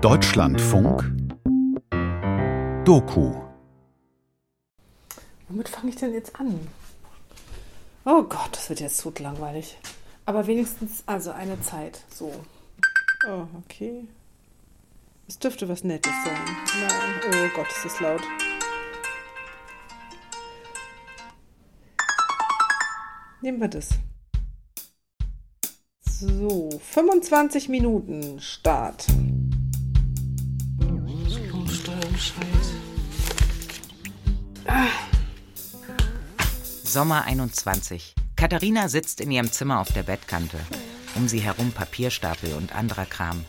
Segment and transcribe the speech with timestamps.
[0.00, 1.04] Deutschlandfunk
[2.86, 3.34] Doku
[5.46, 6.58] Womit fange ich denn jetzt an?
[8.06, 9.76] Oh Gott, das wird jetzt tot langweilig.
[10.24, 12.00] Aber wenigstens, also eine Zeit.
[12.14, 12.32] So.
[13.28, 14.06] Oh, okay.
[15.28, 16.56] Es dürfte was Nettes sein.
[16.80, 17.50] Nein.
[17.52, 18.22] Oh Gott, ist das laut.
[23.42, 23.90] Nehmen wir das.
[26.00, 29.06] So, 25 Minuten Start.
[36.84, 38.14] Sommer 21.
[38.36, 40.58] Katharina sitzt in ihrem Zimmer auf der Bettkante.
[41.14, 43.44] Um sie herum Papierstapel und anderer Kram.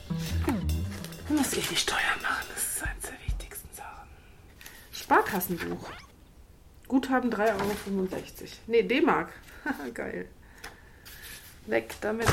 [1.26, 4.08] Ich muss eh die Steuern machen, das ist eines der wichtigsten Sachen.
[4.92, 5.90] Sparkassenbuch.
[6.88, 7.40] Guthaben 3,65
[7.92, 8.08] Euro.
[8.68, 9.32] Nee, D-Mark.
[9.94, 10.28] Geil.
[11.68, 12.28] Weg damit.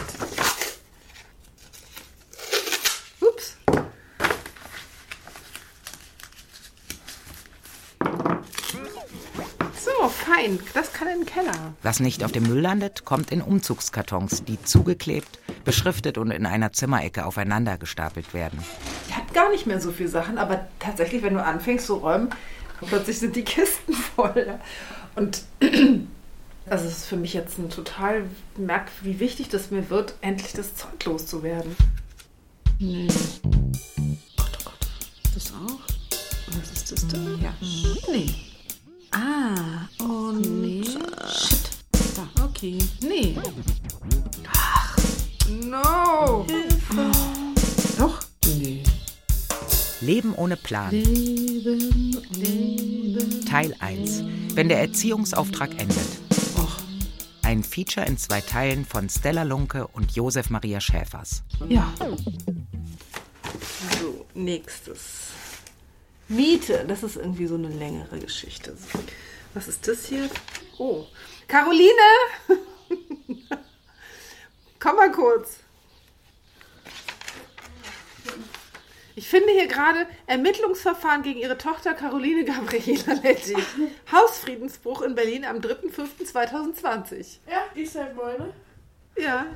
[10.39, 10.59] So, fein.
[10.75, 11.75] Das kann in den Keller.
[11.83, 16.73] Was nicht auf dem Müll landet, kommt in Umzugskartons, die zugeklebt, beschriftet und in einer
[16.73, 18.63] Zimmerecke aufeinander gestapelt werden.
[19.09, 22.31] Ich habe gar nicht mehr so viele Sachen, aber tatsächlich, wenn du anfängst zu räumen,
[22.87, 24.59] plötzlich sind die Kisten voll.
[25.17, 25.43] Und
[26.67, 28.25] also es ist für mich jetzt ein total
[28.57, 31.77] merk, wie wichtig das mir wird, endlich das Zeug loszuwerden.
[32.79, 33.09] Nee.
[34.37, 34.89] Gott, oh Gott.
[35.35, 35.81] Das auch?
[36.57, 37.41] Was ist das denn?
[37.43, 37.53] Ja.
[38.11, 38.48] Nee.
[50.09, 50.91] Leben ohne Plan.
[50.91, 53.45] Leben, Leben.
[53.45, 54.25] Teil 1.
[54.55, 55.99] Wenn der Erziehungsauftrag endet.
[57.43, 61.43] Ein Feature in zwei Teilen von Stella Lunke und Josef Maria Schäfers.
[61.69, 61.93] ja.
[64.01, 65.27] So, nächstes.
[66.29, 68.79] Miete, das ist irgendwie so eine längere Geschichte.
[69.53, 70.31] Was ist das hier?
[70.79, 71.05] Oh,
[71.49, 71.91] Caroline!
[74.79, 75.59] Komm mal kurz.
[79.19, 83.57] Ich finde hier gerade Ermittlungsverfahren gegen ihre Tochter Caroline Gabriela Letti.
[84.13, 87.39] Hausfriedensbruch in Berlin am 3.5.2020.
[87.51, 88.53] Ja, ich sag meine.
[89.17, 89.47] Ja.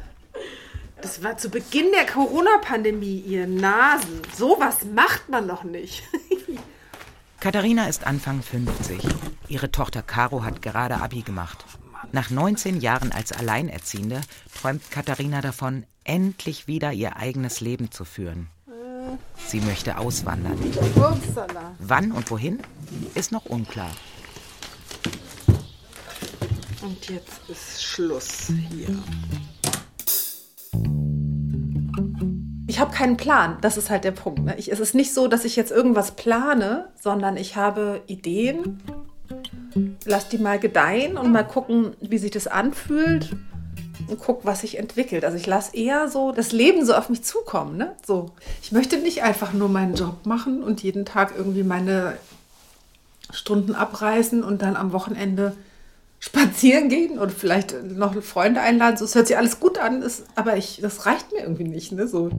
[1.00, 4.22] Das war zu Beginn der Corona-Pandemie, ihr Nasen.
[4.34, 6.02] Sowas macht man doch nicht.
[7.38, 9.00] Katharina ist Anfang 50.
[9.46, 11.64] Ihre Tochter Caro hat gerade Abi gemacht.
[12.10, 14.22] Nach 19 Jahren als Alleinerziehende
[14.60, 18.48] träumt Katharina davon, endlich wieder ihr eigenes Leben zu führen.
[19.46, 20.58] Sie möchte auswandern.
[21.78, 22.60] Wann und wohin
[23.14, 23.90] ist noch unklar.
[26.82, 28.88] Und jetzt ist Schluss hier.
[32.66, 34.44] Ich habe keinen Plan, das ist halt der Punkt.
[34.44, 34.54] Ne?
[34.56, 38.82] Ich, es ist nicht so, dass ich jetzt irgendwas plane, sondern ich habe Ideen,
[40.04, 43.36] lass die mal gedeihen und mal gucken, wie sich das anfühlt
[44.08, 45.24] und guck, was sich entwickelt.
[45.24, 47.76] Also ich lasse eher so das Leben so auf mich zukommen.
[47.76, 47.94] Ne?
[48.06, 48.30] So.
[48.62, 52.16] Ich möchte nicht einfach nur meinen Job machen und jeden Tag irgendwie meine
[53.32, 55.56] Stunden abreißen und dann am Wochenende
[56.20, 58.96] spazieren gehen und vielleicht noch Freunde einladen.
[58.96, 61.92] So, es hört sich alles gut an, ist, aber ich, das reicht mir irgendwie nicht.
[61.92, 62.06] Ne?
[62.06, 62.30] So.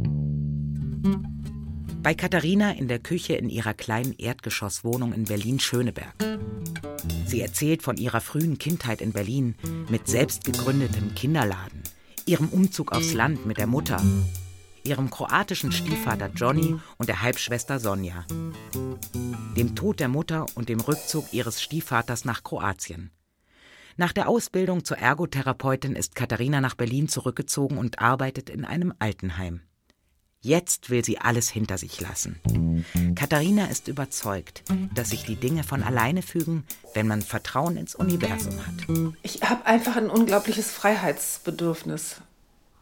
[2.03, 6.13] Bei Katharina in der Küche in ihrer kleinen Erdgeschosswohnung in Berlin-Schöneberg.
[7.25, 9.55] Sie erzählt von ihrer frühen Kindheit in Berlin
[9.89, 11.81] mit selbst gegründetem Kinderladen,
[12.25, 14.01] ihrem Umzug aufs Land mit der Mutter,
[14.83, 18.25] ihrem kroatischen Stiefvater Johnny und der Halbschwester Sonja,
[19.55, 23.11] dem Tod der Mutter und dem Rückzug ihres Stiefvaters nach Kroatien.
[23.95, 29.61] Nach der Ausbildung zur Ergotherapeutin ist Katharina nach Berlin zurückgezogen und arbeitet in einem Altenheim.
[30.45, 32.85] Jetzt will sie alles hinter sich lassen.
[33.15, 38.53] Katharina ist überzeugt, dass sich die Dinge von alleine fügen, wenn man Vertrauen ins Universum
[38.67, 39.15] hat.
[39.21, 42.17] Ich habe einfach ein unglaubliches Freiheitsbedürfnis.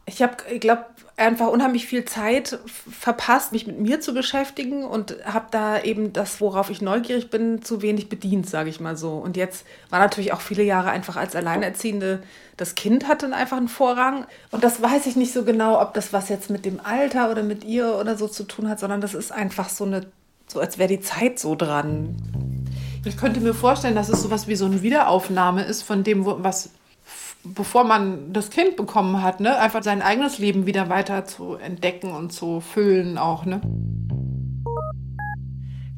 [0.06, 0.86] Ich habe, ich glaube,
[1.16, 6.40] einfach unheimlich viel Zeit verpasst, mich mit mir zu beschäftigen und habe da eben das,
[6.40, 9.12] worauf ich neugierig bin, zu wenig bedient, sage ich mal so.
[9.12, 12.22] Und jetzt war natürlich auch viele Jahre einfach als Alleinerziehende,
[12.56, 14.26] das Kind hatte dann einfach einen Vorrang.
[14.50, 17.42] Und das weiß ich nicht so genau, ob das was jetzt mit dem Alter oder
[17.42, 20.06] mit ihr oder so zu tun hat, sondern das ist einfach so eine,
[20.46, 22.16] so als wäre die Zeit so dran.
[23.04, 26.70] Ich könnte mir vorstellen, dass es sowas wie so eine Wiederaufnahme ist von dem, was
[27.44, 32.12] bevor man das Kind bekommen hat, ne, einfach sein eigenes Leben wieder weiter zu entdecken
[32.12, 33.60] und zu füllen auch, ne?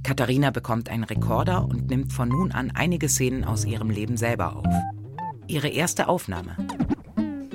[0.03, 4.57] Katharina bekommt einen Rekorder und nimmt von nun an einige Szenen aus ihrem Leben selber
[4.57, 4.67] auf.
[5.47, 6.57] Ihre erste Aufnahme.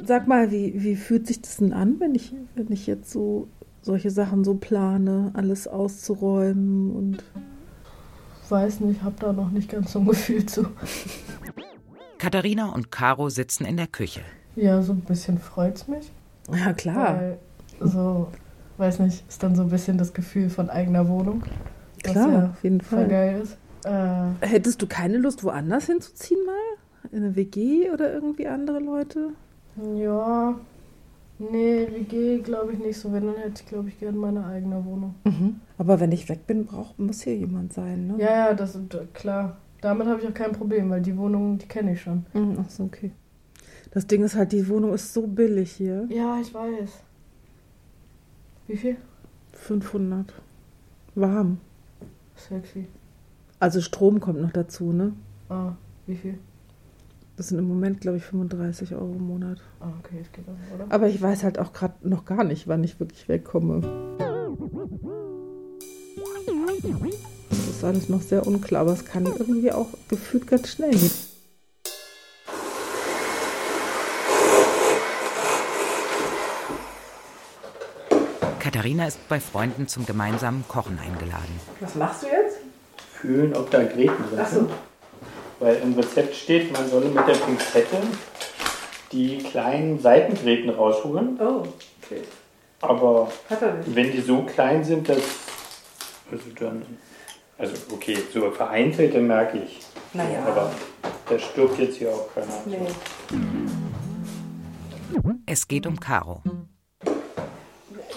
[0.03, 3.47] Sag mal, wie, wie fühlt sich das denn an, wenn ich, wenn ich jetzt so
[3.81, 7.23] solche Sachen so plane, alles auszuräumen und
[8.49, 10.65] weiß nicht, hab da noch nicht ganz so ein Gefühl zu.
[12.19, 14.21] Katharina und Caro sitzen in der Küche.
[14.55, 16.11] Ja, so ein bisschen freut's mich.
[16.53, 17.15] Ja, klar.
[17.15, 17.37] Weil
[17.79, 18.27] so,
[18.77, 21.43] weiß nicht, ist dann so ein bisschen das Gefühl von eigener Wohnung.
[22.03, 23.07] was Klar, ja auf jeden Fall.
[23.07, 23.57] geil ist.
[23.85, 27.09] Äh, Hättest du keine Lust, woanders hinzuziehen mal?
[27.11, 29.29] In eine WG oder irgendwie andere Leute?
[29.95, 30.55] ja,
[31.39, 33.13] nee, WG glaube ich nicht so.
[33.13, 35.15] Wenn, dann hätte ich, glaube ich, gerne meine eigene Wohnung.
[35.77, 38.15] Aber wenn ich weg bin, brauch, muss hier jemand sein, ne?
[38.17, 39.55] Ja, ja, das ist klar.
[39.81, 42.25] Damit habe ich auch kein Problem, weil die Wohnung, die kenne ich schon.
[42.33, 43.11] Mhm, Ach so, okay.
[43.91, 46.05] Das Ding ist halt, die Wohnung ist so billig hier.
[46.09, 47.03] Ja, ich weiß.
[48.67, 48.97] Wie viel?
[49.53, 50.33] 500.
[51.15, 51.59] Warm.
[52.35, 52.87] Sexy.
[53.59, 55.13] Also Strom kommt noch dazu, ne?
[55.49, 55.73] Ah,
[56.05, 56.37] wie viel?
[57.35, 59.59] Das sind im Moment, glaube ich, 35 Euro im Monat.
[59.79, 60.85] Ah, okay, es geht auch, oder?
[60.93, 63.81] Aber ich weiß halt auch gerade noch gar nicht, wann ich wirklich wegkomme.
[67.49, 71.11] Das ist alles noch sehr unklar, aber es kann irgendwie auch gefühlt ganz schnell gehen.
[78.59, 81.59] Katharina ist bei Freunden zum gemeinsamen Kochen eingeladen.
[81.79, 82.57] Was machst du jetzt?
[83.13, 84.59] Fühlen, ob da Gräten drin Ach so.
[84.59, 84.71] sind.
[85.59, 87.97] Weil im Rezept steht, man solle mit der Pinzette
[89.11, 91.39] die kleinen Seitengräten rausholen.
[91.41, 91.63] Oh,
[92.03, 92.21] okay.
[92.81, 95.17] Aber er wenn die so klein sind, dass.
[96.31, 96.83] Also dann.
[97.59, 99.81] Also okay, so vereinzelt, dann merke ich.
[100.13, 100.43] Naja.
[100.47, 100.71] Aber
[101.29, 102.47] da stirbt jetzt hier auch keiner.
[102.65, 102.77] Nee.
[105.45, 106.41] Es geht um Caro.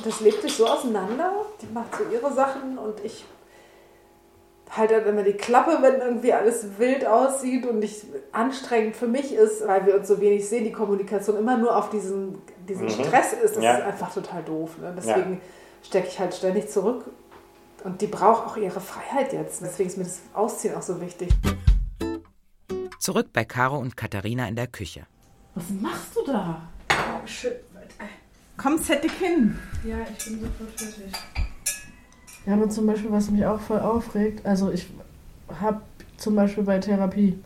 [0.05, 1.33] Das lebt sich so auseinander.
[1.61, 3.25] Die macht so ihre Sachen und ich
[4.71, 9.35] halte dann immer die Klappe, wenn irgendwie alles wild aussieht und nicht anstrengend für mich
[9.35, 12.91] ist, weil wir uns so wenig sehen, die Kommunikation immer nur auf diesen, diesen Mhm.
[12.91, 13.57] Stress ist.
[13.57, 13.77] Das Ja.
[13.79, 14.79] ist einfach total doof.
[14.79, 14.95] Ne?
[14.97, 15.41] Deswegen
[15.83, 17.05] stecke ich halt ständig zurück.
[17.85, 19.61] Und die braucht auch ihre Freiheit jetzt.
[19.63, 21.31] Deswegen ist mir das Ausziehen auch so wichtig.
[22.99, 25.07] Zurück bei Caro und Katharina in der Küche.
[25.55, 26.63] Was machst du da?
[28.57, 29.59] Komm, set dich hin.
[29.85, 31.13] Ja, ich bin sofort fertig.
[32.47, 34.87] Ja, aber zum Beispiel, was mich auch voll aufregt, also ich
[35.61, 35.83] habe
[36.17, 37.39] zum Beispiel bei Therapie,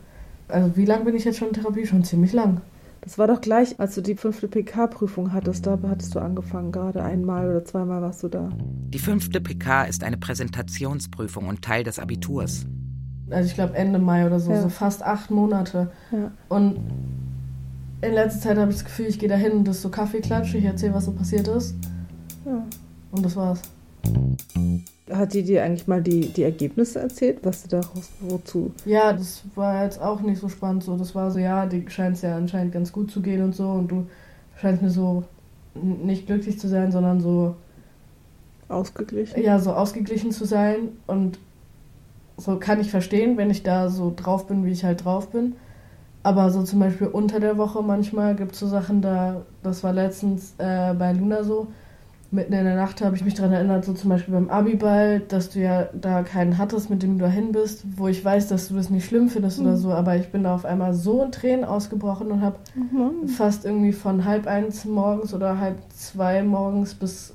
[0.47, 1.85] also wie lange bin ich jetzt schon in Therapie?
[1.85, 2.61] Schon ziemlich lang.
[3.07, 5.65] Das war doch gleich, als du die fünfte PK-Prüfung hattest.
[5.65, 6.73] Da hattest du angefangen.
[6.73, 8.49] Gerade einmal oder zweimal warst du da.
[8.89, 12.65] Die fünfte PK ist eine Präsentationsprüfung und Teil des Abiturs.
[13.29, 14.61] Also ich glaube Ende Mai oder so, Ja.
[14.61, 15.89] so fast acht Monate.
[16.11, 16.31] Ja.
[16.49, 16.79] Und
[18.01, 19.89] in letzter Zeit habe ich das Gefühl, ich gehe da hin und das ist so
[19.89, 21.75] Kaffeeklatsch, ich erzähle, was so passiert ist.
[22.45, 22.65] Ja.
[23.11, 23.61] Und das war's.
[25.11, 28.73] Hat die dir eigentlich mal die, die Ergebnisse erzählt, was du daraus wozu?
[28.85, 30.83] Ja, das war jetzt auch nicht so spannend.
[30.83, 33.69] So, das war so, ja, die scheint ja anscheinend ganz gut zu gehen und so.
[33.69, 34.07] Und du
[34.59, 35.23] scheinst mir so
[35.75, 37.55] nicht glücklich zu sein, sondern so,
[38.69, 39.41] Ausgeglichen?
[39.41, 40.89] ja, so ausgeglichen zu sein.
[41.05, 41.39] Und
[42.37, 45.55] so kann ich verstehen, wenn ich da so drauf bin, wie ich halt drauf bin.
[46.23, 49.93] Aber so zum Beispiel unter der Woche manchmal gibt es so Sachen da, das war
[49.93, 51.67] letztens äh, bei Luna so,
[52.29, 55.49] mitten in der Nacht habe ich mich daran erinnert, so zum Beispiel beim Abiball, dass
[55.49, 58.67] du ja da keinen hattest, mit dem du da hin bist, wo ich weiß, dass
[58.67, 61.31] du das nicht schlimm findest oder so, aber ich bin da auf einmal so in
[61.31, 63.27] Tränen ausgebrochen und habe Mhm.
[63.29, 67.33] fast irgendwie von halb eins morgens oder halb zwei morgens bis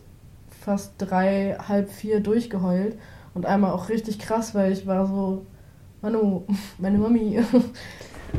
[0.61, 2.97] fast drei, halb vier durchgeheult
[3.35, 5.47] und einmal auch richtig krass, weil ich war so,
[6.03, 6.43] Manu,
[6.79, 7.41] meine Mami.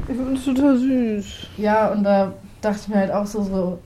[0.08, 1.26] Ich es total süß.
[1.58, 3.80] Ja, und da dachte ich mir halt auch so, so,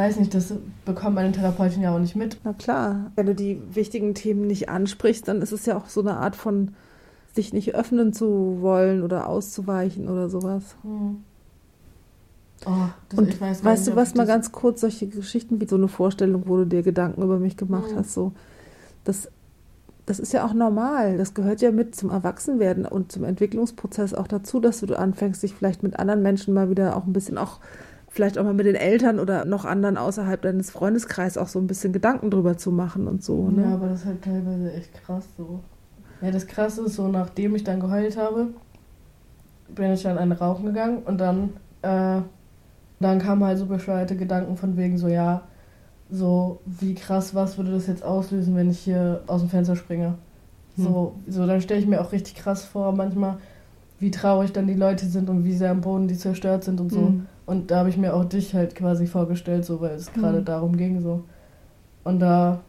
[0.00, 0.54] weiß nicht, das
[0.84, 2.38] bekommt meine Therapeutin ja auch nicht mit.
[2.44, 6.00] Na klar, wenn du die wichtigen Themen nicht ansprichst, dann ist es ja auch so
[6.00, 6.74] eine Art von
[7.34, 10.76] sich nicht öffnen zu wollen oder auszuweichen oder sowas.
[10.82, 11.24] Hm.
[12.66, 15.66] Oh, das, Und weiß weißt du nicht, ob was, mal ganz kurz, solche Geschichten wie
[15.68, 17.96] so eine Vorstellung, wo du dir Gedanken über mich gemacht Mhm.
[17.96, 18.32] hast, so,
[19.04, 19.30] das,
[20.06, 21.16] das ist ja auch normal.
[21.18, 25.54] Das gehört ja mit zum Erwachsenwerden und zum Entwicklungsprozess auch dazu, dass du anfängst, dich
[25.54, 27.60] vielleicht mit anderen Menschen mal wieder auch ein bisschen auch,
[28.10, 31.68] vielleicht auch mal mit den Eltern oder noch anderen außerhalb deines Freundeskreises auch so ein
[31.68, 33.48] bisschen Gedanken drüber zu machen und so.
[33.48, 33.62] Ne?
[33.62, 35.60] Ja, aber das ist halt teilweise echt krass so.
[36.20, 38.48] Ja, das Krasse ist so, nachdem ich dann geheult habe,
[39.68, 41.50] bin ich dann eine rauchen gegangen und dann,
[41.82, 42.20] äh,
[42.98, 45.42] dann kamen halt so bescheuerte Gedanken von wegen so, ja,
[46.10, 50.14] so, wie krass, was würde das jetzt auslösen, wenn ich hier aus dem Fenster springe?
[50.76, 53.36] So, so dann stelle ich mir auch richtig krass vor, manchmal,
[53.98, 56.90] wie traurig dann die Leute sind und wie sehr am Boden die zerstört sind und
[56.90, 57.00] so.
[57.00, 57.26] Mhm.
[57.50, 60.20] Und da habe ich mir auch dich halt quasi vorgestellt, so weil es mhm.
[60.20, 60.44] gerade mhm.
[60.44, 61.24] darum ging so.
[62.04, 62.60] Und da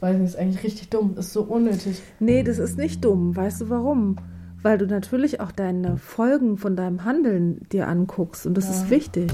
[0.00, 2.02] weiß nicht, ist eigentlich richtig dumm, ist so unnötig.
[2.18, 3.36] Nee, das ist nicht dumm.
[3.36, 4.16] Weißt du warum?
[4.62, 8.70] Weil du natürlich auch deine Folgen von deinem Handeln dir anguckst und das ja.
[8.70, 9.30] ist wichtig.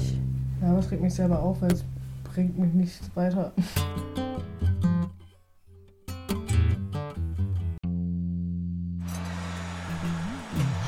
[0.61, 1.85] Ja, aber es regt mich selber auf, weil es
[2.33, 3.53] bringt mich nicht weiter.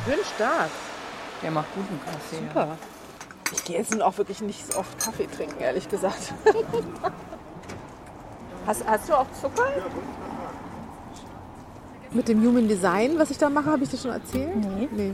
[0.03, 0.69] Schön stark.
[1.41, 2.45] Der macht guten Kaffee.
[2.45, 2.77] Super.
[3.51, 6.33] Ich gehe jetzt auch wirklich nicht so oft Kaffee trinken, ehrlich gesagt.
[8.65, 9.67] hast, hast du auch Zucker?
[12.11, 14.55] Mit dem Human Design, was ich da mache, habe ich dir schon erzählt?
[14.55, 14.89] Nee.
[14.91, 15.13] nee.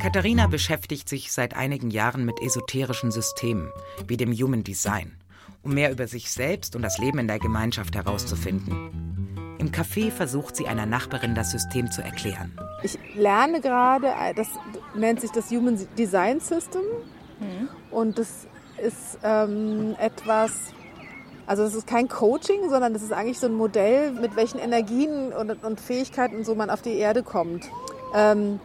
[0.00, 3.70] Katharina beschäftigt sich seit einigen Jahren mit esoterischen Systemen,
[4.08, 5.18] wie dem Human Design,
[5.62, 9.09] um mehr über sich selbst und das Leben in der Gemeinschaft herauszufinden.
[9.60, 12.58] Im Café versucht sie einer Nachbarin das System zu erklären.
[12.82, 14.48] Ich lerne gerade, äh, das
[14.94, 16.80] nennt sich das Human Design System.
[17.90, 18.46] Und das
[18.82, 20.72] ist ähm, etwas,
[21.46, 25.32] also das ist kein Coaching, sondern das ist eigentlich so ein Modell, mit welchen Energien
[25.32, 27.68] und, und Fähigkeiten so man auf die Erde kommt.
[28.14, 28.60] Ähm,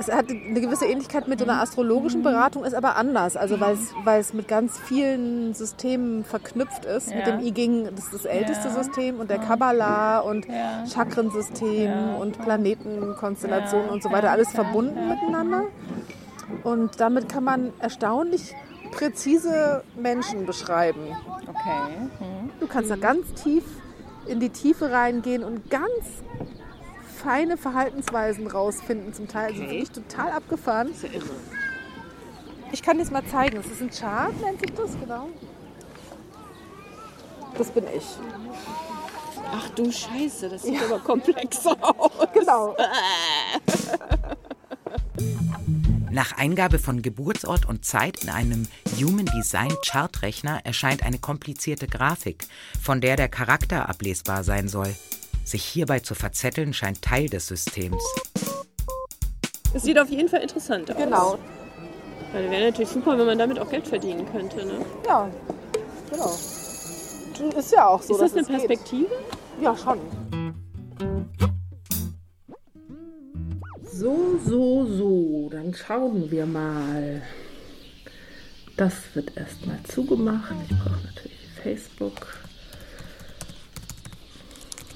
[0.00, 3.36] es hat eine gewisse Ähnlichkeit mit so einer astrologischen Beratung, ist aber anders.
[3.36, 7.08] Also weil es, weil es mit ganz vielen Systemen verknüpft ist.
[7.08, 7.36] Mit Ja.
[7.36, 8.74] dem I Ging, das ist das älteste Ja.
[8.74, 10.84] System, und der Kabbalah und Ja.
[10.92, 12.14] Chakrensystem Ja.
[12.16, 14.30] und Planetenkonstellationen und so weiter.
[14.30, 15.64] Alles verbunden miteinander.
[16.64, 18.54] Und damit kann man erstaunlich
[18.92, 21.00] präzise Menschen beschreiben.
[21.42, 22.08] Okay.
[22.18, 22.50] Hm.
[22.58, 23.64] Du kannst da ganz tief
[24.26, 26.22] in die Tiefe reingehen und ganz
[27.22, 29.50] feine Verhaltensweisen rausfinden zum Teil.
[29.52, 30.90] Also wirklich total abgefahren.
[32.72, 33.56] Ich kann das mal zeigen.
[33.56, 35.28] Das ist ein Chart, nennt sich das, genau.
[37.58, 38.04] Das bin ich.
[39.52, 42.28] Ach du Scheiße, das sieht aber komplex aus.
[42.32, 42.76] Genau.
[46.12, 48.66] Nach Eingabe von Geburtsort und Zeit in einem
[48.98, 52.46] Human Design Chartrechner erscheint eine komplizierte Grafik,
[52.80, 54.92] von der der Charakter ablesbar sein soll.
[55.50, 58.00] Sich hierbei zu verzetteln scheint Teil des Systems.
[59.74, 60.96] Es sieht auf jeden Fall interessant aus.
[60.96, 61.38] Genau.
[62.32, 64.64] Weil wäre natürlich super, wenn man damit auch Geld verdienen könnte.
[64.64, 64.86] Ne?
[65.04, 65.28] Ja,
[66.08, 67.58] genau.
[67.58, 68.14] Ist ja auch so.
[68.14, 68.68] Ist das dass eine es geht.
[68.68, 69.10] Perspektive?
[69.60, 69.98] Ja, schon.
[73.92, 77.22] So, so, so, dann schauen wir mal.
[78.76, 80.54] Das wird erstmal zugemacht.
[80.68, 82.39] Ich brauche natürlich Facebook.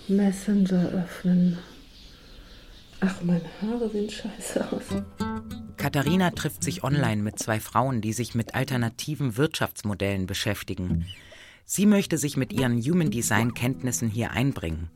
[0.09, 1.59] Messenger öffnen.
[3.01, 4.83] Ach, meine Haare sehen scheiße aus.
[5.77, 11.07] Katharina trifft sich online mit zwei Frauen, die sich mit alternativen Wirtschaftsmodellen beschäftigen.
[11.67, 14.91] Sie möchte sich mit ihren Human Design Kenntnissen hier einbringen.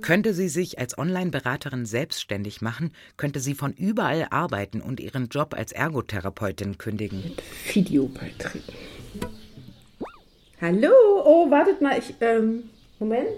[0.00, 5.54] Könnte sie sich als Online-Beraterin selbstständig machen, könnte sie von überall arbeiten und ihren Job
[5.54, 7.22] als Ergotherapeutin kündigen.
[7.72, 8.64] Videobeiträge.
[10.60, 10.90] Hallo,
[11.24, 12.64] oh, wartet mal, ich, ähm,
[12.98, 13.28] Moment.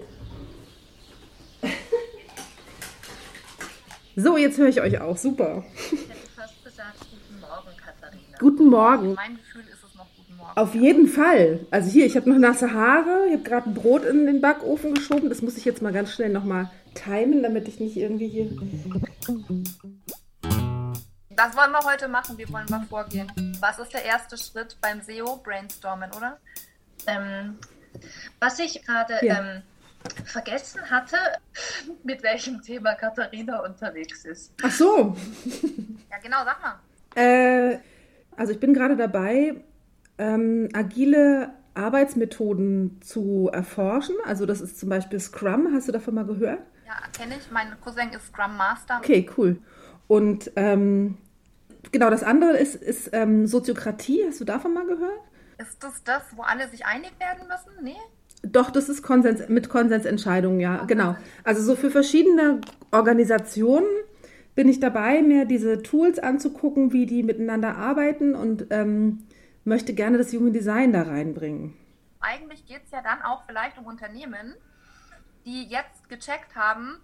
[4.15, 5.63] So, jetzt höre ich euch auch, super.
[5.91, 6.03] Ich hätte
[6.35, 8.37] fast gesagt, guten Morgen, Katharina.
[8.39, 9.13] Guten Morgen.
[9.13, 10.57] Mein Gefühl ist es noch guten Morgen.
[10.57, 11.65] Auf jeden Fall.
[11.71, 14.93] Also hier, ich habe noch nasse Haare, ich habe gerade ein Brot in den Backofen
[14.95, 15.29] geschoben.
[15.29, 18.49] Das muss ich jetzt mal ganz schnell nochmal timen, damit ich nicht irgendwie hier...
[21.33, 22.37] Das wollen wir heute machen.
[22.37, 23.31] Wie wollen wir vorgehen?
[23.61, 25.37] Was ist der erste Schritt beim SEO?
[25.37, 26.37] Brainstormen, oder?
[27.07, 27.57] Ähm,
[28.39, 29.39] was ich gerade Ja.
[29.39, 29.61] ähm,
[30.25, 31.17] vergessen hatte,
[32.03, 34.53] mit welchem Thema Katharina unterwegs ist.
[34.63, 35.15] Ach so,
[36.09, 36.79] Ja, genau, sag mal.
[37.15, 37.79] Äh,
[38.35, 39.63] also ich bin gerade dabei,
[40.17, 44.15] ähm, agile Arbeitsmethoden zu erforschen.
[44.25, 45.69] Also das ist zum Beispiel Scrum.
[45.73, 46.59] Hast du davon mal gehört?
[46.85, 47.49] Ja, kenne ich.
[47.51, 48.97] Mein Cousin ist Scrum Master.
[48.97, 49.57] Okay, cool.
[50.07, 51.17] Und ähm,
[51.91, 54.25] genau, das andere ist, ist ähm, Soziokratie.
[54.27, 55.21] Hast du davon mal gehört?
[55.57, 57.83] Ist das das, wo alle sich einig werden müssen?
[57.83, 57.95] Nee?
[58.43, 61.15] Doch, das ist Konsens, mit Konsensentscheidungen, ja, genau.
[61.43, 62.59] Also so für verschiedene
[62.91, 63.85] Organisationen
[64.55, 69.19] bin ich dabei, mir diese Tools anzugucken, wie die miteinander arbeiten und ähm,
[69.63, 71.77] möchte gerne das Human Design da reinbringen.
[72.19, 74.55] eigentlich geht es ja dann auch vielleicht um Unternehmen,
[75.45, 76.97] die jetzt gecheckt haben,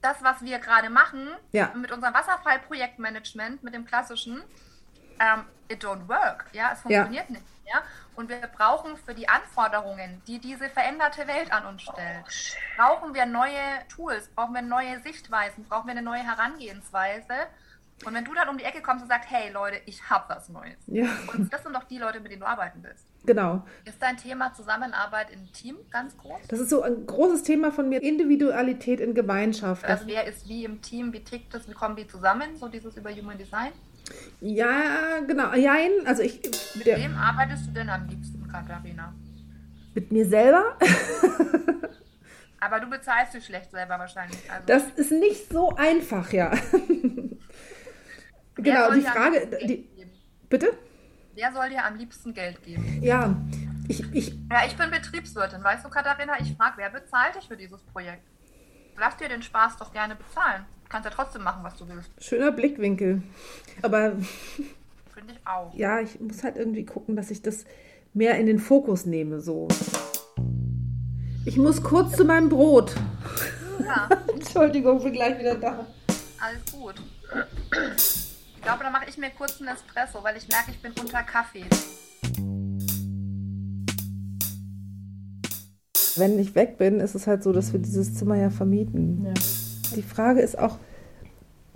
[0.00, 1.72] das, was wir gerade machen, Ja.
[1.74, 4.42] mit unserem Wasserfallprojektmanagement, mit dem klassischen,
[5.18, 6.46] ähm, it don't work.
[6.52, 7.04] Ja, es Ja.
[7.04, 7.82] funktioniert nicht mehr.
[8.16, 13.26] Und wir brauchen für die Anforderungen, die diese veränderte Welt an uns stellt, brauchen wir
[13.26, 17.34] neue Tools, brauchen wir neue Sichtweisen, brauchen wir eine neue Herangehensweise.
[18.06, 20.48] Und wenn du dann um die Ecke kommst und sagst, hey Leute, ich habe was
[20.48, 20.78] Neues.
[20.86, 23.04] Ja, Und das sind doch die Leute, mit denen du arbeiten willst.
[23.26, 23.62] genau.
[23.84, 26.40] Ist dein Thema Zusammenarbeit im Team ganz groß?
[26.48, 29.84] Das ist so ein großes Thema von mir, Individualität in Gemeinschaft.
[29.84, 32.56] Also wer ist wie im Team, wie tickt das, wie kommen die zusammen?
[32.56, 33.72] So dieses über Human Design.
[34.40, 35.52] Ja, genau.
[35.54, 36.40] Jein, also ich
[36.74, 39.14] Mit der, wem arbeitest du denn am liebsten, Katharina?
[39.94, 40.76] mit mir selber.
[42.60, 44.38] Aber du bezahlst dich schlecht selber wahrscheinlich.
[44.50, 46.52] Also, Das ist nicht so einfach, ja.
[48.56, 49.88] wer genau, die Frage, die,
[50.48, 50.70] bitte?
[51.34, 53.00] Wer soll dir am liebsten Geld geben?
[53.02, 53.34] Ja,
[53.88, 56.34] ich, ich, Ja, ich bin Betriebswirtin, weißt du, Katharina?
[56.40, 58.29] Ich frage, wer bezahlt dich für dieses Projekt?
[59.00, 60.64] Lass dir den Spaß doch gerne bezahlen.
[60.84, 62.10] Du kannst ja trotzdem machen, was du willst.
[62.22, 63.22] Schöner Blickwinkel.
[63.82, 64.12] Aber
[65.14, 65.74] Finde ich auch.
[65.74, 67.64] ja, ich muss halt irgendwie gucken, dass ich das
[68.12, 69.40] mehr in den Fokus nehme.
[69.40, 69.68] So.
[71.44, 72.94] Ich muss kurz zu meinem Brot.
[73.84, 75.86] Ja, Entschuldigung, bin gleich wieder da.
[76.40, 76.94] alles gut.
[78.56, 81.22] Ich glaube, dann mache ich mir kurz einen Espresso, weil ich merke, ich bin unter
[81.22, 81.64] Kaffee.
[86.20, 89.24] Wenn ich weg bin, ist es halt so, dass wir dieses Zimmer ja vermieten.
[89.26, 89.34] Ja.
[89.96, 90.76] Die Frage ist auch,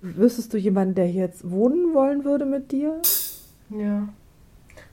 [0.00, 3.00] wüsstest du jemanden, der hier jetzt wohnen wollen würde mit dir?
[3.70, 4.08] Ja.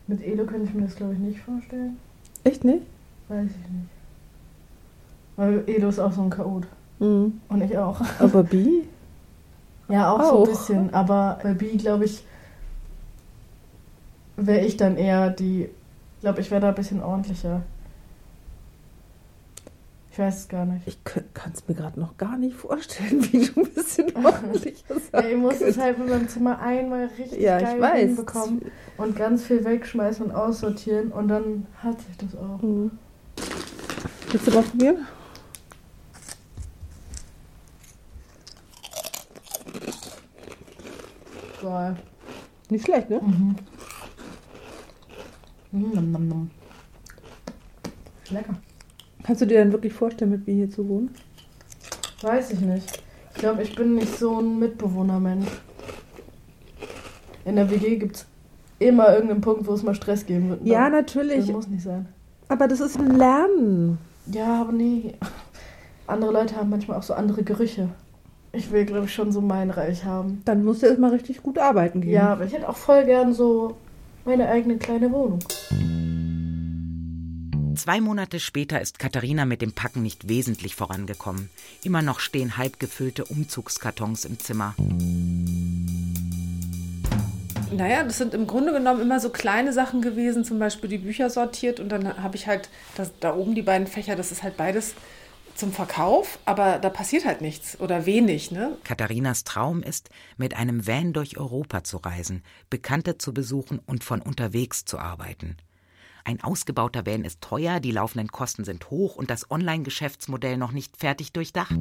[0.07, 1.97] Mit Edo könnte ich mir das, glaube ich, nicht vorstellen.
[2.43, 2.83] Echt nicht?
[3.27, 3.89] Weiß ich nicht.
[5.35, 6.63] Weil Edo ist auch so ein Chaot.
[6.99, 7.39] Mhm.
[7.49, 8.01] Und ich auch.
[8.19, 8.83] Aber Bi?
[9.89, 10.45] Ja, auch, so Auch.
[10.45, 10.93] ein bisschen.
[10.93, 12.23] Aber bei Bi, glaube ich,
[14.37, 15.63] wäre ich dann eher die.
[15.63, 17.61] Ich glaube, ich wäre da ein bisschen ordentlicher.
[20.11, 20.85] Ich weiß es gar nicht.
[20.87, 25.21] Ich kann es mir gerade noch gar nicht vorstellen, wie du ein bisschen ordentlicher Ja,
[25.21, 27.99] ich muss es halt mit meinem Zimmer einmal richtig Ja, ich geil weiß.
[28.01, 28.61] hinbekommen
[28.97, 32.61] und ganz viel wegschmeißen und aussortieren und dann hat sich das auch.
[32.61, 32.91] Mhm.
[34.31, 35.07] Willst du mal probieren?
[41.61, 41.95] Geil.
[42.69, 43.19] Nicht schlecht, ne?
[43.21, 43.55] Mhm.
[45.71, 46.51] Mm, nom, nom, nom.
[48.29, 48.55] Lecker.
[49.23, 51.11] Kannst du dir dann wirklich vorstellen, mit mir hier zu wohnen?
[52.21, 53.01] Weiß ich nicht.
[53.33, 55.47] Ich glaube, ich bin nicht so ein Mitbewohnermensch.
[57.45, 58.25] In der WG gibt es
[58.79, 60.65] immer irgendeinen Punkt, wo es mal Stress geben wird.
[60.65, 61.37] Ja, dann- natürlich.
[61.45, 62.07] Das muss nicht sein.
[62.49, 63.97] Aber das ist ein Lernen.
[64.27, 65.13] Ja, aber nee.
[66.07, 67.89] Andere Leute haben manchmal auch so andere Gerüche.
[68.51, 70.41] Ich will, glaube ich, schon so mein Reich haben.
[70.43, 72.11] Dann musst du erstmal richtig gut arbeiten gehen.
[72.11, 73.75] Ja, aber ich hätte auch voll gern so
[74.25, 75.39] meine eigene kleine Wohnung.
[77.75, 81.49] Zwei Monate später ist Katharina mit dem Packen nicht wesentlich vorangekommen.
[81.83, 84.75] Immer noch stehen halb gefüllte Umzugskartons im Zimmer.
[87.71, 91.29] Naja, das sind im Grunde genommen immer so kleine Sachen gewesen, zum Beispiel die Bücher
[91.29, 94.57] sortiert und dann habe ich halt das, da oben die beiden Fächer, das ist halt
[94.57, 94.93] beides
[95.55, 98.77] zum Verkauf, aber da passiert halt nichts oder wenig, ne?
[98.83, 104.21] Katharinas Traum ist, mit einem Van durch Europa zu reisen, Bekannte zu besuchen und von
[104.21, 105.55] unterwegs zu arbeiten.
[106.23, 110.97] Ein ausgebauter Van ist teuer, die laufenden Kosten sind hoch und das Online-Geschäftsmodell noch nicht
[110.97, 111.75] fertig durchdacht.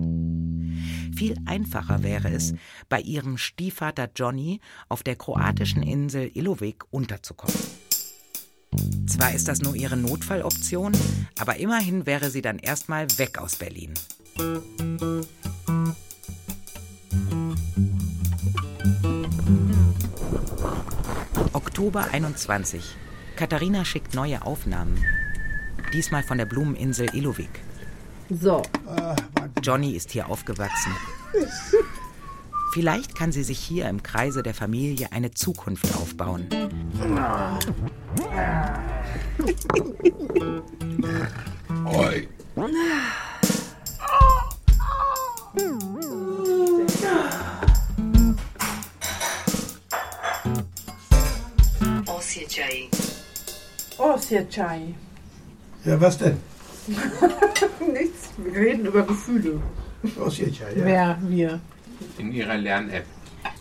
[1.14, 2.54] Viel einfacher wäre es,
[2.88, 7.56] bei ihrem Stiefvater Johnny auf der kroatischen Insel Ilovik unterzukommen.
[9.06, 10.92] Zwar ist das nur ihre Notfalloption,
[11.38, 13.94] aber immerhin wäre sie dann erstmal weg aus Berlin.
[21.52, 22.96] Oktober 21.
[23.40, 25.02] Katharina schickt neue Aufnahmen.
[25.94, 27.48] Diesmal von der Blumeninsel Ilovik.
[28.28, 28.60] So.
[29.62, 30.92] Johnny ist hier aufgewachsen.
[32.74, 36.48] Vielleicht kann sie sich hier im Kreise der Familie eine Zukunft aufbauen.
[54.00, 54.14] Osjećaj.
[54.14, 54.94] Osjećaj.
[55.84, 56.36] Ja, was denn?
[58.00, 58.28] Nichts.
[58.38, 59.60] Wir reden über Gefühle.
[60.20, 60.84] Osjećaj, ja.
[60.84, 61.16] Wer?
[61.28, 61.58] Wir.
[62.18, 63.06] In ihrer Lern-App.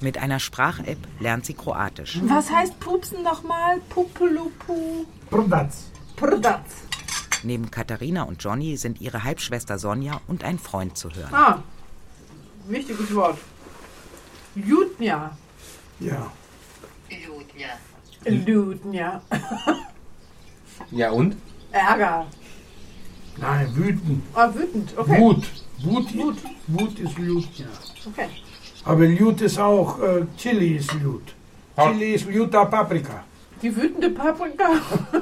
[0.02, 2.20] Mit einer Sprach-App lernt sie Kroatisch.
[2.22, 3.80] Was heißt Pupsen nochmal?
[3.90, 5.06] Pupulupu.
[5.30, 5.72] Prdac.
[6.16, 6.62] Prdac.
[7.44, 11.34] Neben Katharina und Johnny sind ihre Halbschwester Sonja und ein Freund zu hören.
[11.34, 11.64] Ah,
[12.68, 13.38] wichtiges Wort.
[14.56, 15.38] Jutnja.
[16.00, 16.32] Ja.
[17.10, 17.70] Ljutnja.
[18.26, 19.22] Ljutnja.
[20.92, 21.36] Ja und?
[21.72, 22.26] Ärger.
[23.38, 24.24] Nein, wütend.
[24.34, 24.98] Ah, wütend.
[24.98, 25.22] Okay.
[25.22, 25.48] Wut.
[25.84, 26.38] Wut, Wut.
[26.68, 27.68] Wut ist Ljut, ja.
[28.06, 28.28] Okay.
[28.84, 31.34] Aber Ljut ist auch, äh, Chili ist Ljut.
[31.78, 33.24] Chili ist Ljuta Paprika.
[33.62, 34.70] Die wütende Paprika.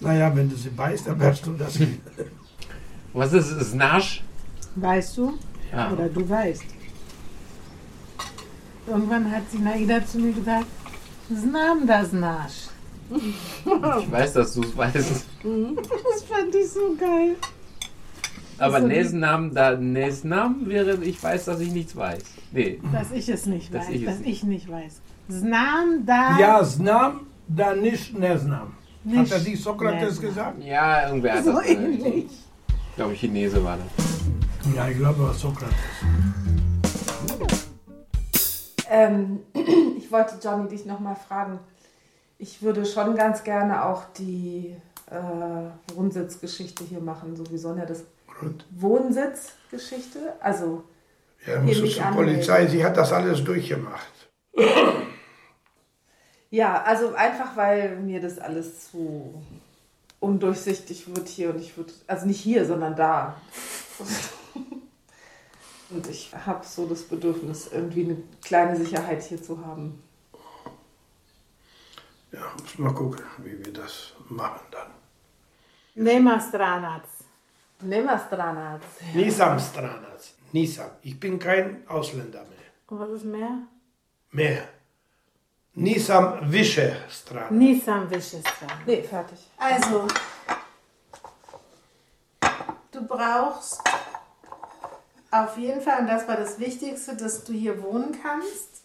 [0.00, 1.76] Naja, wenn du sie beißt, dann wirst du das.
[3.12, 4.22] Was ist Snash?
[4.76, 5.34] Weißt du?
[5.72, 5.90] Ja.
[5.92, 6.62] Oder du weißt.
[8.86, 10.66] Irgendwann hat Sinaida zu mir gesagt,
[11.28, 12.68] Znam das Nasch.
[13.10, 14.96] Ich weiß, dass du es weißt.
[14.96, 17.36] Das fand ich so geil.
[18.58, 22.22] Aber So Nesnam, da Nesnam wäre, ich weiß, dass ich nichts weiß.
[22.52, 22.80] Nee.
[22.92, 23.94] Dass ich es nicht Dass weiß.
[23.94, 25.00] ich es dass ich nicht weiß.
[25.30, 26.38] Znam da.
[26.38, 28.72] Ja, znam, da nicht neznam.
[29.04, 30.62] Hat Nicht er die Sokrates gesagt?
[30.64, 31.66] Ja, irgendwer hat So das.
[31.66, 32.26] ähnlich.
[32.90, 34.74] Ich glaube, Chinese war das.
[34.74, 35.74] Ja, ich glaube, es war Sokrates.
[38.90, 39.40] Ähm,
[39.98, 41.58] ich wollte Johnny dich nochmal fragen.
[42.38, 44.76] Ich würde schon ganz gerne auch die
[45.10, 48.04] äh, Rundsitzgeschichte hier machen, so wie Sonja das
[48.70, 50.34] Wohnsitzgeschichte?
[50.40, 50.84] Also
[51.46, 52.14] Ja, muss zur anmelden.
[52.14, 54.12] Polizei, sie hat das alles durchgemacht.
[56.50, 59.42] Ja, also einfach, weil mir das alles zu
[60.20, 63.40] undurchsichtig wird hier und ich würde, also nicht hier, sondern da.
[65.90, 70.02] Und ich habe so das Bedürfnis, irgendwie eine kleine Sicherheit hier zu haben.
[72.32, 74.92] Ja, muss mal gucken, wie wir das machen dann.
[75.94, 77.02] Nema stranac.
[77.82, 78.80] Nema stranac.
[80.52, 80.90] Nisam.
[81.02, 82.70] Ich bin kein Ausländer mehr.
[82.88, 83.58] Und was ist mehr?
[84.30, 84.68] Mehr.
[85.74, 87.50] Nisam Wische Stranac.
[87.50, 88.82] Nisam Wischestran.
[88.84, 89.38] Nee, fertig.
[89.56, 90.08] Also,
[92.90, 93.80] du brauchst
[95.30, 98.77] auf jeden Fall, und das war das Wichtigste, dass du hier wohnen kannst.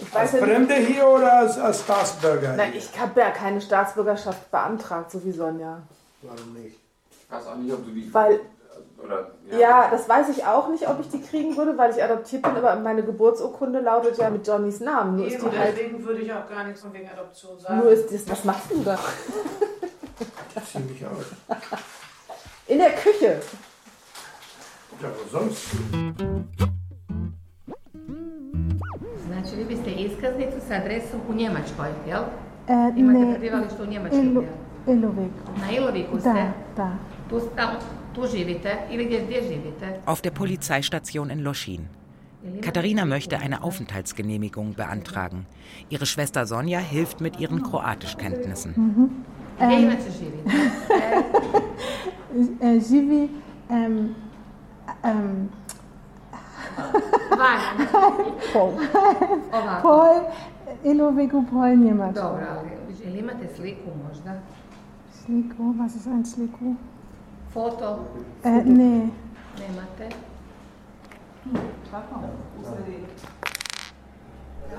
[0.00, 2.54] Ich Als ja Fremde hier oder als, als Staatsbürger?
[2.54, 2.80] nein, hier?
[2.80, 5.82] ich habe ja keine Staatsbürgerschaft beantragt, so wie Sonja.
[6.22, 6.76] Warum nicht?
[7.10, 8.12] Ich weiß auch nicht, ob du die.
[8.14, 8.40] Weil,
[9.04, 12.42] Oder, ja, das weiß ich auch nicht, ob ich die kriegen würde, weil ich adoptiert
[12.42, 15.16] bin, aber meine Geburtsurkunde lautet ja mit Johnnys Namen.
[15.16, 17.78] Nur ist Eben, die halt, deswegen würde ich auch gar nichts von wegen Adoption sagen.
[17.80, 18.98] nur ist das, was machst du da?
[20.72, 21.58] Ziemlich aus.
[22.66, 23.40] In der Küche.
[25.00, 25.66] Ja, aber sonst.
[29.58, 32.22] Vi biste iskaznicu sa adresom u Njemačkoj, jel?
[32.68, 34.96] E, Imate ne, prebivalište u Njemačkoj, Ilu, jel?
[34.96, 35.50] Iloviku.
[35.60, 36.32] Na Iloviku ste?
[36.32, 36.90] Da, da.
[37.30, 37.72] Tu, tamo,
[38.14, 39.98] tu živite ili gdje, gdje živite?
[40.06, 41.80] Auf der Polizeistation in Loschin.
[42.64, 45.44] Katharina möchte eine Aufenthaltsgenehmigung beantragen.
[45.90, 48.72] Ihre Schwester Sonja hilft mit ihren Kroatischkenntnissen.
[48.76, 49.04] Mhm.
[49.58, 50.50] Gdje Em, inače živite?
[52.60, 53.28] e, živi
[53.70, 54.14] em,
[55.04, 55.48] em,
[57.38, 57.70] Vanja.
[59.52, 59.82] Ovako.
[59.82, 60.20] Pol,
[60.84, 62.22] Iloviku, Pol, Njemačka.
[62.22, 62.68] Dobro, ali
[63.04, 64.34] ili imate sliku možda?
[65.24, 66.74] Sliku, was ist ein Sliku?
[67.54, 67.98] Foto?
[68.44, 69.08] Äh, nee.
[69.58, 70.08] Nemate?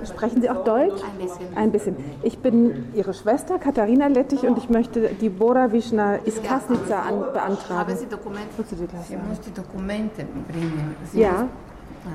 [0.06, 1.02] Sprechen Sie auch Deutsch?
[1.04, 1.58] Ein bisschen.
[1.58, 1.96] Ein bisschen.
[2.24, 7.98] Ich bin Ihre Schwester Katharina Lettich und ich möchte die Boravischna Iskasnica an, Haben beantragen.
[7.98, 8.64] Sie Dokumente?
[9.08, 10.96] Sie muss die Dokumente bringen.
[11.12, 11.48] Sie Ja.
[12.06, 12.10] Ah.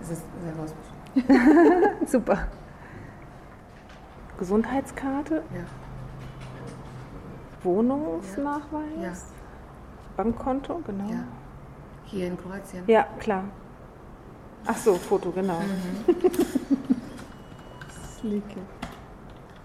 [0.00, 0.84] Das ist sehr lustig.
[2.10, 2.46] Super.
[4.38, 5.42] Gesundheitskarte?
[5.54, 5.64] Ja.
[7.62, 8.92] Wohnungsnachweis?
[9.02, 9.12] Ja.
[10.16, 11.10] Bankkonto, genau.
[11.10, 11.24] Ja.
[12.04, 12.82] Hier in Kroatien.
[12.86, 13.44] Ja, klar.
[14.66, 15.60] Ach so, Foto, genau.
[18.18, 18.60] Slike.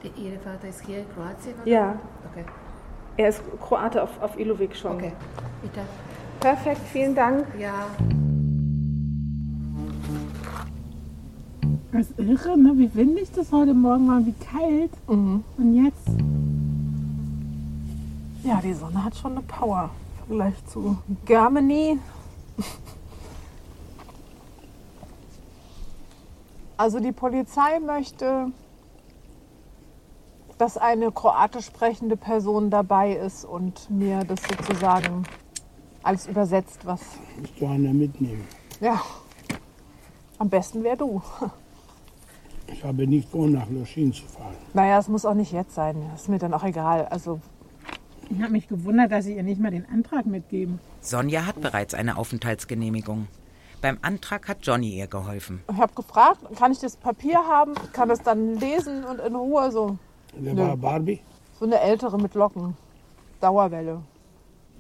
[0.04, 1.56] Der- Ihre Vater ist hier in Kroatien?
[1.62, 1.68] oder?
[1.68, 1.96] Ja.
[2.32, 2.46] Okay.
[3.18, 4.96] Er ist Kroate auf, auf Ilovik schon.
[4.98, 5.14] Okay.
[5.62, 5.82] Bitte.
[6.40, 7.46] Perfekt, vielen Dank.
[7.58, 7.88] Ja.
[11.92, 12.74] Das ist irre, ne?
[12.76, 14.92] wie windig das heute Morgen war, und wie kalt.
[15.08, 15.44] Mhm.
[15.58, 16.08] Und jetzt?
[18.44, 19.90] Ja, die Sonne hat schon eine Power
[20.22, 22.00] im Vergleich zu Germany.
[26.78, 28.48] Also die Polizei möchte,
[30.58, 35.24] dass eine kroatisch sprechende Person dabei ist und mir das sozusagen
[36.04, 37.00] alles übersetzt, was
[37.40, 38.46] Musst du eine mitnehmen.
[38.82, 39.00] ja
[40.38, 41.22] am besten wäre du.
[42.72, 44.56] Ich habe nicht vor, nach Loschin zu fahren.
[44.74, 45.96] Naja, es muss auch nicht jetzt sein.
[46.12, 47.06] Das ist mir dann auch egal.
[47.08, 47.40] Also
[48.30, 50.80] Ich habe mich gewundert, dass Sie ihr nicht mal den Antrag mitgeben.
[51.02, 53.28] Sonja hat bereits eine Aufenthaltsgenehmigung.
[53.82, 55.62] Beim Antrag hat Johnny ihr geholfen.
[55.72, 57.74] ich habe gefragt, kann ich das Papier haben?
[57.94, 59.98] Kann das dann lesen und in Ruhe so.
[60.36, 60.62] Wer Nö.
[60.62, 61.20] war Barbie?
[61.60, 62.76] So eine ältere mit Locken.
[63.42, 64.02] Dauerwelle.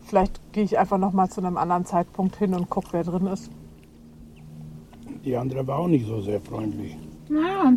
[0.02, 3.28] Vielleicht gehe ich einfach noch mal zu einem anderen Zeitpunkt hin und gucke, wer drin
[3.28, 3.52] ist.
[5.24, 6.98] Die andere war auch nicht so sehr freundlich.
[7.30, 7.74] Ja,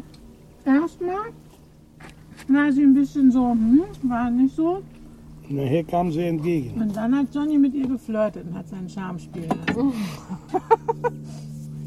[0.64, 1.32] erstmal
[2.48, 4.82] war sie ein bisschen so, hm, war nicht so.
[5.48, 6.80] Nachher kam sie entgegen.
[6.80, 9.92] Und dann hat Johnny mit ihr geflirtet und hat seinen Charme spielen lassen.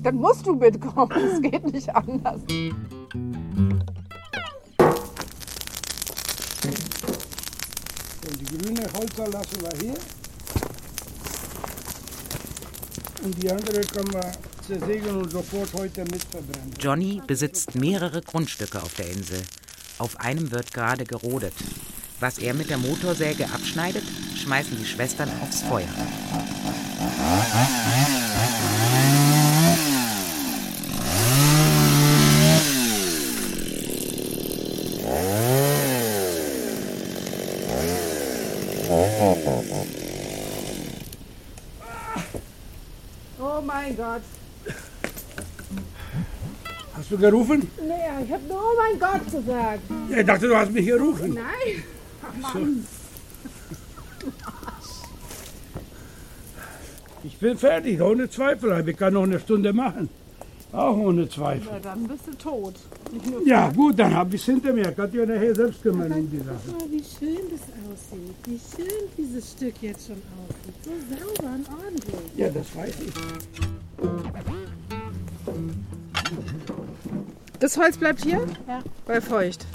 [0.04, 1.12] Dann musst du mitkommen.
[1.12, 2.41] Es geht nicht anders.
[8.24, 9.93] Und die grüne Holzer lassen wir hier.
[13.24, 14.32] Und die andere können wir
[16.80, 19.41] Johnny besitzt mehrere Grundstücke auf der Insel.
[19.97, 21.54] Auf einem wird gerade gerodet.
[22.19, 24.04] Was er mit der Motorsäge abschneidet,
[24.36, 25.88] schmeißen die Schwestern aufs Feuer.
[43.39, 44.21] Oh mein Gott.
[46.93, 47.67] Hast du gerufen?
[47.88, 49.79] Naja, ich habe nur oh mein Gott gesagt.
[50.10, 51.34] Ja, ich dachte, du hast mich gerufen.
[51.36, 51.84] Nein.
[52.43, 52.60] Ach, So.
[52.60, 52.86] Mann.
[57.23, 58.73] Ich bin fertig, ohne Zweifel.
[58.73, 60.10] Aber ich kann noch eine Stunde machen.
[60.71, 61.67] Auch ohne Zweifel.
[61.71, 62.75] Na, dann bist du tot.
[63.45, 64.91] Ja, gut, dann habe ich es hinter mir.
[64.93, 66.55] Könnt ihr nachher selbst kümmern um die Sache.
[66.65, 68.36] Guck mal, wie schön das aussieht.
[68.45, 70.75] Wie schön dieses Stück jetzt schon aussieht.
[70.84, 72.15] So sauber und ordentlich.
[72.38, 73.13] Ja, das weiß ich.
[77.62, 78.43] Das Holz bleibt hier?
[78.67, 78.82] Ja.
[79.06, 79.67] Weil feucht.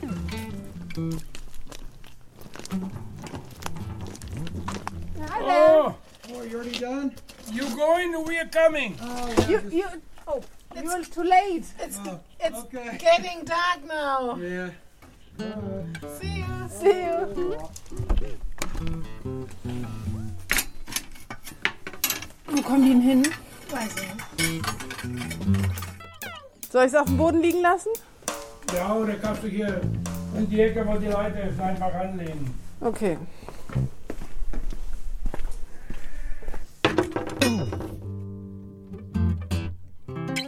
[5.38, 5.94] Oh,
[6.34, 7.12] oh, you already done?
[7.52, 8.96] You going or we are coming?
[9.48, 9.84] You, you,
[10.26, 10.40] oh,
[10.74, 11.64] you're too late.
[11.78, 12.00] It's,
[12.40, 12.64] it's
[12.98, 14.36] getting dark now.
[14.36, 14.70] Yeah.
[16.18, 16.68] See you.
[16.68, 17.56] See you.
[22.48, 23.22] Wo kommen die denn hin?
[23.70, 25.65] Weiß ich.
[26.76, 27.88] Soll ich es auf dem Boden liegen lassen?
[28.74, 29.80] Ja, oder kannst du hier
[30.36, 32.52] in die Ecke, wo die Leute ist, einfach anlehnen.
[32.82, 33.16] Okay.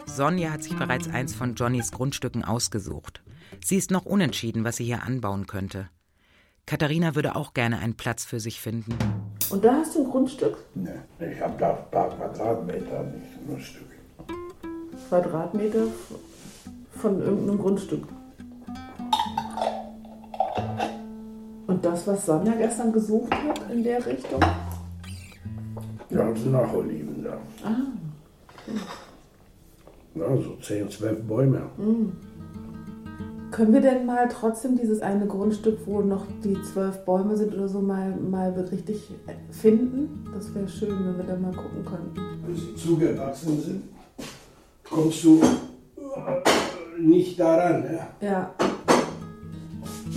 [0.05, 3.23] Sonja hat sich bereits eins von Johnnys Grundstücken ausgesucht.
[3.65, 5.89] Sie ist noch unentschieden, was sie hier anbauen könnte.
[6.67, 8.99] Katharina würde auch gerne einen Platz für sich finden.
[9.49, 10.59] Und da hast du ein Grundstück?
[10.75, 13.88] Nee, ich habe da ein paar Quadratmeter, nicht ein Stück.
[15.09, 15.87] Quadratmeter
[16.97, 18.05] von irgendeinem Grundstück.
[21.67, 24.41] Und das, was Sonja gestern gesucht hat in der Richtung?
[26.11, 27.39] Ja, das sind auch Oliven da.
[27.63, 27.77] Ah.
[30.15, 31.63] Ja, so 10, 12 Bäume.
[31.77, 32.13] Hm.
[33.51, 37.69] Können wir denn mal trotzdem dieses eine Grundstück, wo noch die zwölf Bäume sind oder
[37.69, 39.11] so, mal, mal richtig
[39.51, 40.25] finden?
[40.35, 42.21] Das wäre schön, wenn wir da mal gucken könnten.
[42.47, 43.83] Wenn sie zugewachsen sind,
[44.91, 47.85] kommst du äh, nicht daran.
[48.21, 48.27] Ja?
[48.29, 48.55] Ja.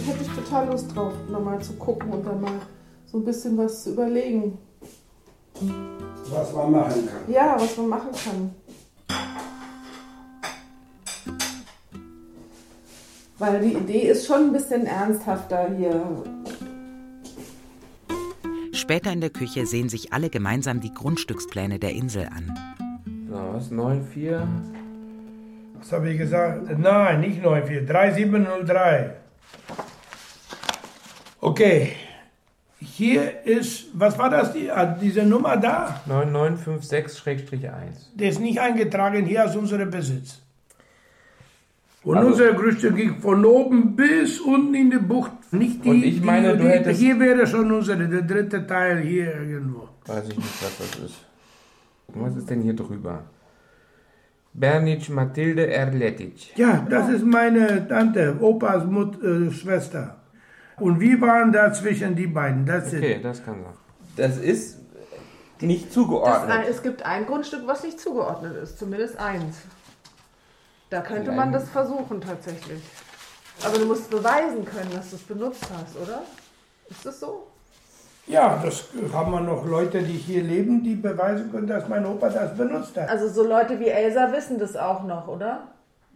[0.06, 2.60] Hätte ich total Lust drauf, nochmal zu gucken und dann mal
[3.06, 4.58] so ein bisschen was zu überlegen.
[6.30, 7.34] Was man machen kann.
[7.34, 8.56] Ja, was man machen kann.
[13.38, 16.24] Weil die Idee ist schon ein bisschen ernsthafter hier.
[18.72, 22.81] Später in der Küche sehen sich alle gemeinsam die Grundstückspläne der Insel an.
[23.32, 23.72] So, was?
[23.72, 24.42] 9,4?
[25.80, 26.78] Was habe ich gesagt?
[26.78, 29.12] Nein, nicht 94, 3703.
[31.40, 31.94] Okay.
[32.80, 36.02] Hier ist, was war das, die, ah, diese Nummer da?
[36.10, 37.70] 9956-1.
[38.16, 40.40] Der ist nicht eingetragen hier als unser Besitz.
[42.04, 45.32] Und Also- unser Grundstück ging von oben bis unten in die Bucht.
[45.52, 48.66] Nicht die, Und ich meine, die, du die, hättest- Hier wäre schon unser, der dritte
[48.68, 49.88] Teil hier irgendwo.
[50.08, 51.26] Weiß ich nicht, was das ist.
[52.16, 53.24] Was ist denn hier drüber?
[54.54, 56.58] Bernic Mathilde Erletic.
[56.58, 60.18] Ja, das ist meine Tante, Opas Mut, äh, Schwester.
[60.78, 62.66] Und wir waren da zwischen die beiden.
[62.66, 63.26] Das Okay, ist.
[63.26, 63.74] das kann sein.
[64.18, 64.80] Das ist
[65.62, 66.50] nicht Das zugeordnet.
[66.52, 69.58] ein, es gibt ein Grundstück, was nicht zugeordnet ist, zumindest eins.
[70.90, 72.82] Da könnte man das versuchen tatsächlich.
[73.64, 76.24] Aber du musst beweisen können, dass du es benutzt hast, oder?
[76.90, 77.48] Ist das so?
[78.32, 82.30] Ja, das haben wir noch Leute, die hier leben, die beweisen können, dass mein Opa
[82.30, 83.10] das benutzt hat.
[83.10, 85.68] Also so Leute wie Elsa wissen das auch noch, oder?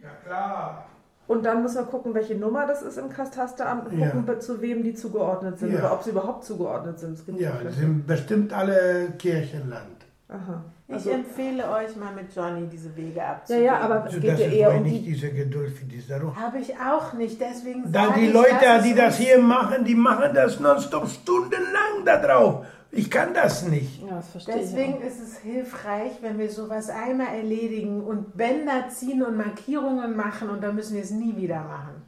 [0.02, 0.84] Ja, klar.
[1.28, 4.10] Und dann müssen wir gucken, welche Nummer das ist im Katasteramt und Ja.
[4.10, 5.80] gucken, zu wem die zugeordnet sind Ja.
[5.80, 7.18] oder ob sie überhaupt zugeordnet sind.
[7.26, 7.74] Ja, ja das Fläche.
[7.80, 10.05] sind bestimmt alle Kirchenland.
[10.28, 10.64] Aha.
[10.88, 13.64] Ich Also- empfehle euch mal mit Johnny diese Wege Ja, abzugehen.
[13.64, 15.12] ja, aber es Also geht das ja ist eher um nicht die.
[15.12, 16.34] diese Geduld für diese Sache.
[16.36, 20.34] Habe ich auch nicht, deswegen Da die ich, Leute, die das hier machen, die machen
[20.34, 22.66] das nonstop stundenlang da drauf.
[22.90, 24.02] Ich kann das nicht.
[24.02, 29.22] Ja, das verstehe Deswegen ist es hilfreich, wenn wir sowas einmal erledigen und Bänder ziehen
[29.22, 32.02] und Markierungen machen und dann müssen wir es nie wieder machen.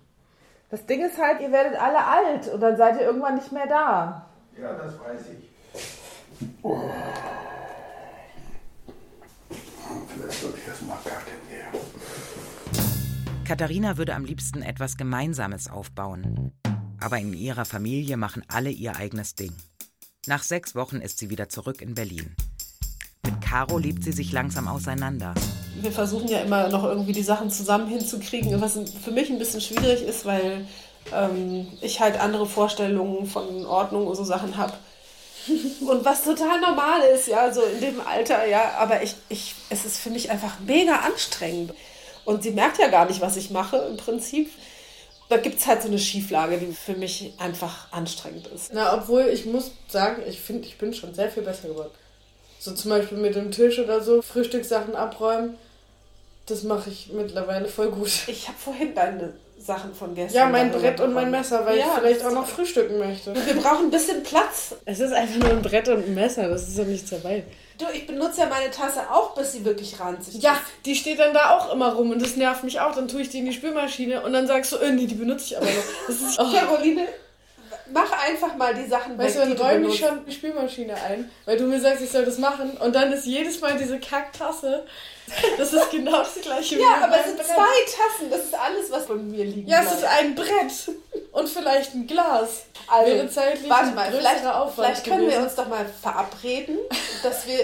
[0.71, 3.67] Das Ding ist halt, ihr werdet alle alt und dann seid ihr irgendwann nicht mehr
[3.69, 4.27] da.
[4.61, 5.51] Ja, das weiß ich.
[6.39, 7.48] Vielleicht
[10.67, 11.85] das mal Karten nehmen.
[13.45, 16.53] Katharina würde am liebsten etwas Gemeinsames aufbauen.
[17.01, 19.53] Aber in ihrer Familie machen alle ihr eigenes Ding.
[20.27, 22.35] Nach sechs Wochen ist sie wieder zurück in Berlin.
[23.25, 25.35] Mit Caro lebt sie sich langsam auseinander.
[25.81, 29.61] wir versuchen ja immer noch irgendwie die Sachen zusammen hinzukriegen, was für mich ein bisschen
[29.61, 30.67] schwierig ist, weil
[31.15, 34.75] ähm, ich halt andere Vorstellungen von Ordnung und so Sachen habe.
[35.81, 39.85] Und was total normal ist, ja, so in dem Alter, ja, aber ich, ich, es
[39.85, 41.75] ist für mich einfach mega anstrengend.
[42.25, 44.51] Und sie merkt ja gar nicht, was ich mache im Prinzip.
[45.29, 48.71] Da gibt es halt so eine Schieflage, die für mich einfach anstrengend ist.
[48.73, 51.91] Na, obwohl ich muss sagen, ich finde, ich bin schon sehr viel besser geworden.
[52.59, 55.57] So zum Beispiel mit dem Tisch oder so, Frühstückssachen abräumen,
[56.47, 58.11] das mache ich mittlerweile voll gut.
[58.27, 59.35] Ich habe vorhin deine
[59.69, 60.37] Sachen von gestern.
[60.39, 61.31] Ja, mein Brett und mein.
[61.31, 63.35] Messer, weil ich Ja, vielleicht das- auch noch frühstücken möchte.
[63.35, 64.75] Wir brauchen ein bisschen Platz.
[64.87, 67.45] Es ist einfach nur ein Brett und ein Messer, das ist ja nichts dabei.
[67.77, 70.43] Du, ich benutze ja meine Tasse auch, bis sie wirklich ranzig ist.
[70.43, 72.95] Ja, die steht dann da auch immer rum und das nervt mich auch.
[72.95, 75.45] Dann tue ich die in die Spülmaschine und dann sagst du, äh, nee, die benutze
[75.45, 75.73] ich aber noch.
[76.07, 76.51] Das ist, oh.
[76.51, 77.03] Caroline,
[77.93, 80.95] mach einfach mal die Sachen Weißt weg, dann die du räume ich schon die Spülmaschine
[80.95, 82.77] ein, weil du mir sagst, ich soll das machen.
[82.79, 84.85] Und dann ist jedes Mal diese Kacktasse.
[85.59, 87.47] Das ist genau das gleiche wie Ja, aber es sind Brett.
[87.47, 87.53] zwei
[87.85, 88.31] Tassen.
[88.31, 89.69] Das ist alles, was von mir liegt.
[89.69, 90.91] Ja, es ist ein Brett
[91.33, 92.65] und vielleicht ein Glas.
[92.87, 94.41] Also, Wäre zeitlich warte mal, vielleicht,
[94.75, 95.43] vielleicht können wir gewesen.
[95.45, 96.79] uns doch mal verabreden,
[97.23, 97.59] dass wir.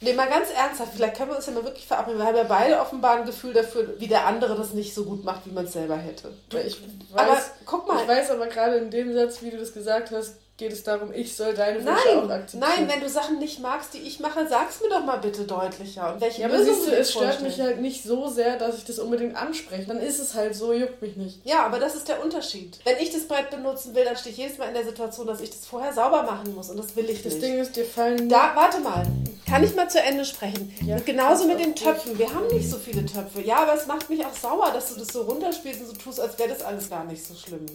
[0.00, 2.18] Nee, mal ganz ernsthaft, vielleicht können wir uns ja mal wirklich verabreden.
[2.18, 5.24] Wir haben ja beide offenbar ein Gefühl dafür, wie der andere das nicht so gut
[5.24, 6.32] macht, wie man es selber hätte.
[6.50, 6.82] Ich
[7.12, 8.02] weiß, aber guck mal.
[8.02, 11.12] Ich weiß aber gerade in dem Satz, wie du das gesagt hast, geht es darum,
[11.12, 12.72] ich soll deine Wünsche auch Nein, akzeptieren.
[12.78, 16.14] nein, wenn du Sachen nicht magst, die ich mache, sag's mir doch mal bitte deutlicher.
[16.14, 18.84] Und welche Ja, aber siehst du, es stört mich halt nicht so sehr, dass ich
[18.84, 19.84] das unbedingt anspreche.
[19.86, 21.40] Dann ist es halt so, juckt mich nicht.
[21.44, 22.78] Ja, aber das ist der Unterschied.
[22.84, 25.40] Wenn ich das Brett benutzen will, dann stehe ich jedes Mal in der Situation, dass
[25.40, 26.70] ich das vorher sauber machen muss.
[26.70, 27.44] Und das will ich Das nicht.
[27.44, 28.28] Ding ist, dir fallen.
[28.28, 29.06] Da, warte mal.
[29.48, 30.74] Kann ich mal zu Ende sprechen?
[30.86, 32.18] Ja, und genauso mit den auch Töpfen.
[32.18, 33.42] Wir haben nicht so viele Töpfe.
[33.42, 36.18] Ja, aber es macht mich auch sauer, dass du das so runterspielst und so tust,
[36.18, 37.66] als wäre das alles gar nicht so schlimm.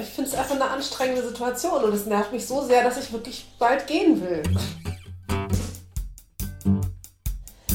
[0.00, 3.12] Ich finde es einfach eine anstrengende Situation und es nervt mich so sehr, dass ich
[3.12, 4.42] wirklich bald gehen will.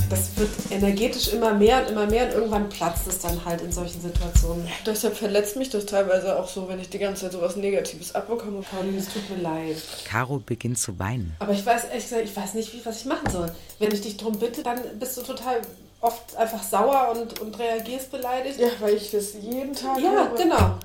[0.10, 3.72] Das wird energetisch immer mehr und immer mehr und irgendwann platzt es dann halt in
[3.72, 4.68] solchen Situationen.
[4.86, 8.62] Deshalb verletzt mich das teilweise auch so, wenn ich die ganze Zeit sowas Negatives abbekomme.
[8.62, 9.78] Pauline, es tut mir leid.
[10.06, 11.36] Caro beginnt zu weinen.
[11.40, 13.52] Aber ich weiß ehrlich gesagt, ich weiß nicht, wie, was ich machen soll.
[13.80, 15.62] Wenn ich dich darum bitte, dann bist du total
[16.02, 18.60] oft einfach sauer und, und reagierst beleidigt.
[18.60, 20.38] Ja, weil ich das jeden Tag Ja, habe.
[20.38, 20.78] genau.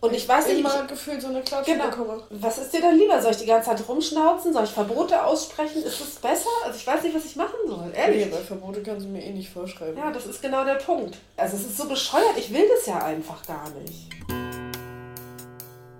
[0.00, 1.86] Und ich weiß nicht, immer ich, gefühlt so eine Klatsche genau.
[1.86, 2.22] bekomme.
[2.30, 3.20] Was ist dir dann lieber?
[3.20, 4.52] Soll ich die ganze Zeit rumschnauzen?
[4.52, 5.82] Soll ich Verbote aussprechen?
[5.82, 6.50] Ist das besser?
[6.64, 7.90] Also ich weiß nicht, was ich machen soll.
[7.94, 8.26] Ehrlich.
[8.26, 9.96] Nee, weil Verbote kannst du mir eh nicht vorschreiben.
[9.96, 11.16] Ja, das ist genau der Punkt.
[11.36, 14.10] Also es ist so bescheuert, ich will das ja einfach gar nicht.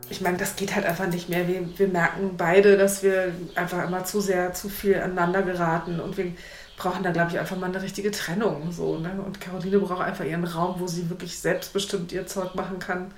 [0.09, 1.49] Ich meine, das geht halt einfach nicht mehr.
[1.49, 6.17] Wir, wir merken beide, dass wir einfach immer zu sehr, zu viel aneinander geraten und
[6.17, 6.33] wir
[6.77, 8.71] brauchen da, glaube ich, einfach mal eine richtige Trennung.
[8.71, 9.19] So, ne?
[9.25, 13.13] Und Caroline braucht einfach ihren Raum, wo sie wirklich selbstbestimmt ihr Zeug machen kann.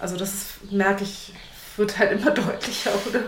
[0.00, 1.32] Also das merke ich,
[1.76, 3.24] wird halt immer deutlicher, oder?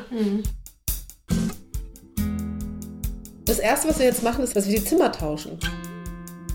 [3.44, 5.58] Das Erste, was wir jetzt machen, ist, dass wir die Zimmer tauschen.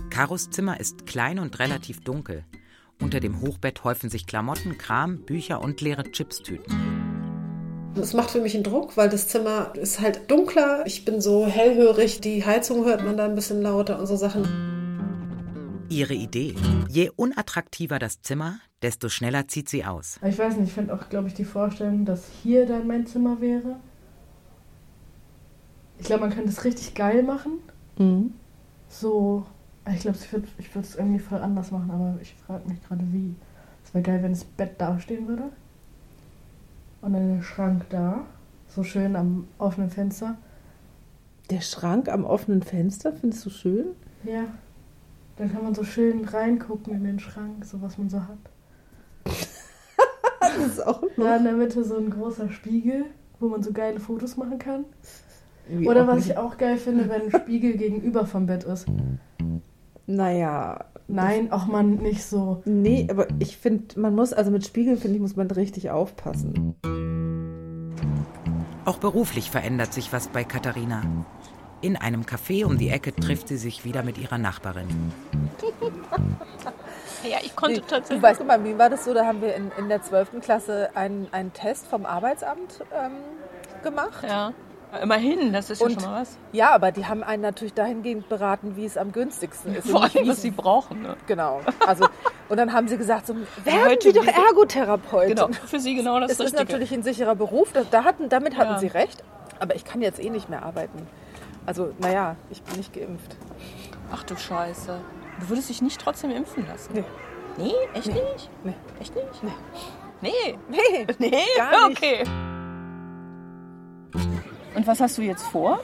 [0.10, 2.44] Karos Zimmer ist klein und relativ dunkel.
[3.00, 6.74] Unter dem Hochbett häufen sich Klamotten, Kram, Bücher und leere Chipstüten.
[7.94, 10.84] Das macht für mich einen Druck, weil das Zimmer ist halt dunkler.
[10.88, 14.77] Ich bin so hellhörig, die Heizung hört man da ein bisschen lauter und so Sachen.
[15.90, 16.56] Ihre Idee.
[16.90, 20.20] Je unattraktiver das Zimmer, desto schneller zieht sie aus.
[20.26, 23.42] Ich weiß nicht, ich finde auch, glaube ich, die Vorstellung, dass hier dann mein Zimmer
[23.42, 23.78] wäre.
[26.00, 27.60] Ich glaube, man könnte es richtig geil machen.
[28.90, 29.46] So,
[29.92, 33.04] ich glaube, ich würde ich es irgendwie voll anders machen, aber ich frage mich gerade
[33.12, 33.34] wie.
[33.84, 35.50] Es wäre geil, wenn das Bett da stehen würde.
[37.02, 38.26] Und dann der Schrank da.
[38.68, 40.38] So schön am offenen Fenster.
[41.50, 43.86] Der Schrank am offenen Fenster, findest du schön?
[44.24, 44.44] Ja.
[45.38, 48.40] Dann kann man so schön reingucken in den Schrank, so was man so hat.
[50.40, 53.06] das ist auch Da in der Mitte so ein großer Spiegel,
[53.40, 54.86] wo man so geile Fotos machen kann.
[55.70, 56.30] Irgendwie Oder was nicht.
[56.30, 58.88] ich auch geil finde, wenn ein Spiegel gegenüber vom Bett ist.
[60.08, 60.86] Naja.
[61.10, 62.62] Nein, auch man nicht so.
[62.66, 66.76] Nee, aber ich finde, man muss, also mit Spiegeln, finde ich, muss man richtig aufpassen.
[68.86, 71.04] Auch beruflich verändert sich was bei Katharina.
[71.82, 75.12] In einem Café um die Ecke trifft sie sich wieder mit ihrer Nachbarin.
[77.24, 78.20] Ja, ich konnte tatsächlich.
[78.20, 79.14] Du weißt mal, wie war das so?
[79.14, 80.40] Da haben wir in, in der 12.
[80.40, 83.14] Klasse einen, einen Test vom Arbeitsamt ähm,
[83.84, 84.24] gemacht.
[84.26, 84.54] Ja.
[85.02, 86.38] Immerhin, das ist ja Und- schon mal was.
[86.54, 89.90] Ja, aber die haben einen natürlich dahingehend beraten, wie es am günstigsten ist.
[89.90, 91.02] Vor allem, was sie brauchen.
[91.02, 91.18] Ne?
[91.26, 91.60] Genau.
[91.86, 92.08] Also,
[92.50, 93.36] und dann haben sie gesagt, so,
[93.66, 95.36] werden Heute Sie doch Ergotherapeutin.
[95.36, 96.64] Genau, für sie genau das Es ist Richtige.
[96.66, 98.80] natürlich ein sicherer Beruf, das, da hatten, damit hatten Ja.
[98.80, 99.24] sie recht.
[99.60, 101.08] Aber ich kann jetzt eh nicht mehr arbeiten.
[101.68, 103.36] Also, naja, ich bin nicht geimpft.
[104.12, 105.00] Ach du Scheiße.
[105.42, 106.94] Du würdest dich nicht trotzdem impfen lassen?
[106.94, 107.04] Nee.
[107.58, 108.14] Nee, echt Nee.
[108.14, 108.50] nicht?
[108.64, 108.74] Nee.
[109.00, 109.44] Echt nicht?
[109.44, 109.52] Nee.
[110.22, 110.58] Nee.
[110.70, 111.42] Nee, Nee?
[111.58, 111.98] gar nicht.
[111.98, 112.24] Okay.
[114.76, 115.80] Und was hast du jetzt vor?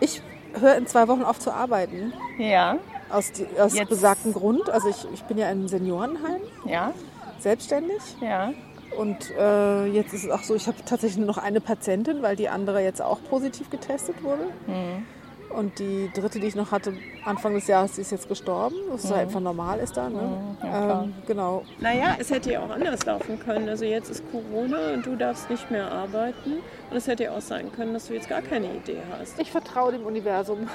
[0.00, 0.22] Ich
[0.58, 2.12] höre in zwei Wochen auf zu arbeiten.
[2.38, 2.76] Ja.
[3.10, 4.68] Aus, die, aus Jetzt- besagtem Grund.
[4.70, 6.92] Also ich, ich bin ja im Seniorenheim, Ja.
[7.38, 8.00] selbstständig.
[8.20, 8.52] Ja.
[8.98, 12.34] Und äh, jetzt ist es auch so, ich habe tatsächlich nur noch eine Patientin, weil
[12.36, 14.46] die andere jetzt auch positiv getestet wurde.
[14.66, 15.04] Hm.
[15.50, 16.92] Und die dritte, die ich noch hatte,
[17.24, 18.76] Anfang des Jahres, die ist jetzt gestorben.
[18.90, 19.08] Was Mhm.
[19.10, 20.08] halt einfach normal ist da.
[20.08, 20.20] Ne?
[20.22, 21.02] Mhm, ja, klar.
[21.04, 21.62] ähm, genau.
[21.80, 23.68] Naja, es hätte ja auch anders laufen können.
[23.68, 26.58] Also jetzt ist Corona und du darfst nicht mehr arbeiten.
[26.90, 29.38] Und es hätte ja auch sein können, dass du jetzt gar keine Idee hast.
[29.40, 30.68] Ich vertraue dem Universum.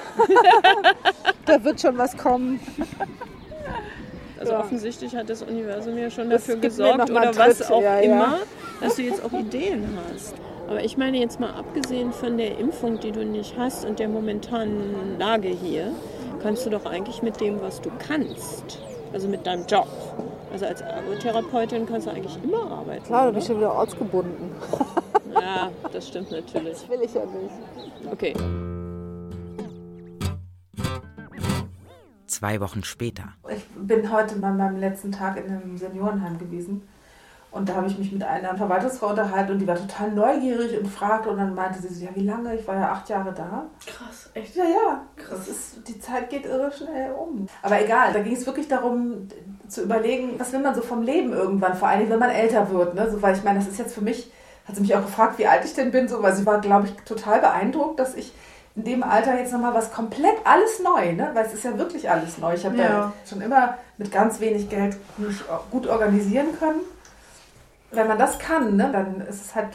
[1.46, 2.60] da wird schon was kommen.
[4.38, 4.60] Also Ja.
[4.60, 8.00] offensichtlich hat das Universum ja schon Das dafür gesorgt oder was Tritt, auch ja, ja.
[8.00, 8.38] immer,
[8.82, 10.34] dass du jetzt auch Ideen hast.
[10.68, 14.08] Aber ich meine jetzt mal abgesehen von der Impfung, die du nicht hast und der
[14.08, 15.92] momentanen Lage hier,
[16.42, 18.78] kannst du doch eigentlich mit dem, was du kannst,
[19.12, 19.86] also mit deinem Job,
[20.52, 23.04] also als Ergotherapeutin kannst du eigentlich immer arbeiten.
[23.04, 24.50] Klar, du bist schon wieder ortsgebunden.
[25.38, 26.78] Ja, das stimmt natürlich.
[26.78, 28.10] Das will ich ja nicht.
[28.10, 28.32] Okay.
[32.26, 33.34] Zwei Wochen später.
[33.48, 36.88] Ich bin heute bei meinem letzten Tag in einem Seniorenheim gewesen.
[37.50, 40.86] Und da habe ich mich mit einer Verwaltungsfrau unterhalten und die war total neugierig und
[40.88, 42.54] fragte und dann meinte sie so, ja, wie lange?
[42.54, 43.64] Ich war ja acht Jahre da.
[43.86, 44.56] Krass, echt?
[44.56, 45.00] Ja, ja.
[45.16, 45.48] Krass.
[45.48, 47.46] Ist, die Zeit geht irre schnell um.
[47.62, 49.28] Aber egal, da ging es wirklich darum
[49.68, 52.94] zu überlegen, was will man so vom Leben irgendwann, vor allem wenn man älter wird.
[52.94, 53.10] Ne?
[53.10, 54.30] So, weil ich meine, das ist jetzt für mich,
[54.68, 56.88] hat sie mich auch gefragt, wie alt ich denn bin, so, weil sie war, glaube
[56.88, 58.34] ich, total beeindruckt, dass ich
[58.74, 61.30] in dem Alter jetzt nochmal was komplett alles neu, ne?
[61.32, 62.54] weil es ist ja wirklich alles neu.
[62.54, 62.84] Ich habe ja.
[62.84, 63.12] Ja.
[63.26, 66.80] schon immer mit ganz wenig Geld mich gut organisieren können.
[67.90, 69.70] Wenn man das kann, ne, dann ist es halt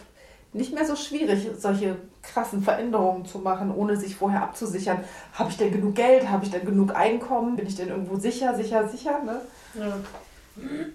[0.54, 5.04] nicht mehr so schwierig, solche krassen Veränderungen zu machen, ohne sich vorher abzusichern.
[5.34, 6.30] Habe ich denn genug Geld?
[6.30, 7.56] Habe ich denn genug Einkommen?
[7.56, 9.24] Bin ich denn irgendwo sicher, sicher, sicher?
[9.24, 9.42] Ne?
[9.76, 9.98] Ja.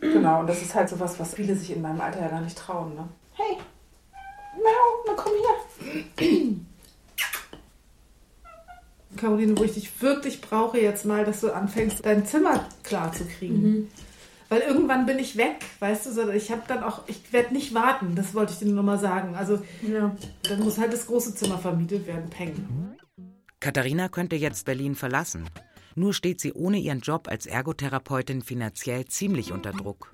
[0.01, 2.59] Genau, und das ist halt sowas, was viele sich in meinem Alter ja gar nicht
[2.59, 2.95] trauen.
[2.95, 3.09] Ne?
[3.33, 3.57] Hey,
[4.57, 6.57] Miau, na komm her.
[9.17, 13.25] Caroline, wo ich dich wirklich brauche jetzt mal, dass du anfängst, dein Zimmer klar zu
[13.25, 13.63] kriegen.
[13.63, 13.89] Mhm.
[14.49, 17.75] Weil irgendwann bin ich weg, weißt du, sondern ich habe dann auch, ich werde nicht
[17.75, 19.35] warten, das wollte ich dir nur mal sagen.
[19.35, 20.15] Also Ja.
[20.45, 22.55] dann muss halt das große Zimmer vermietet werden, peng.
[23.61, 25.45] Katharina könnte jetzt Berlin verlassen.
[25.97, 30.13] Nur steht sie ohne ihren Job als Ergotherapeutin finanziell ziemlich unter Druck.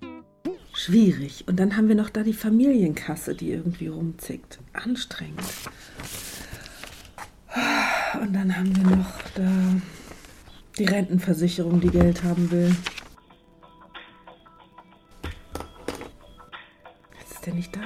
[0.74, 1.45] Schwierig.
[1.47, 4.59] Und dann haben wir noch da die Familienkasse, die irgendwie rumzickt.
[4.72, 5.43] Anstrengend.
[8.20, 9.51] Und dann haben wir noch da
[10.78, 12.74] die Rentenversicherung, die Geld haben will.
[17.43, 17.80] Ist der nicht da.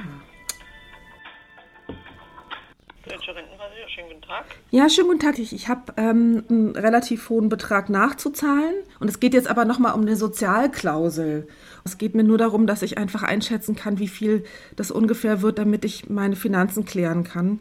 [3.88, 4.44] Schönen guten Tag.
[4.70, 5.38] Ja, schönen guten Tag.
[5.38, 8.74] Ich, ich habe ähm, einen relativ hohen Betrag nachzuzahlen.
[9.00, 11.48] Und es geht jetzt aber nochmal um eine Sozialklausel.
[11.84, 14.44] Es geht mir nur darum, dass ich einfach einschätzen kann, wie viel
[14.74, 17.61] das ungefähr wird, damit ich meine Finanzen klären kann.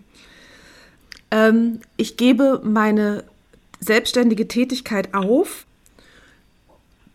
[1.32, 3.24] Ähm, ich gebe meine
[3.80, 5.66] selbstständige Tätigkeit auf.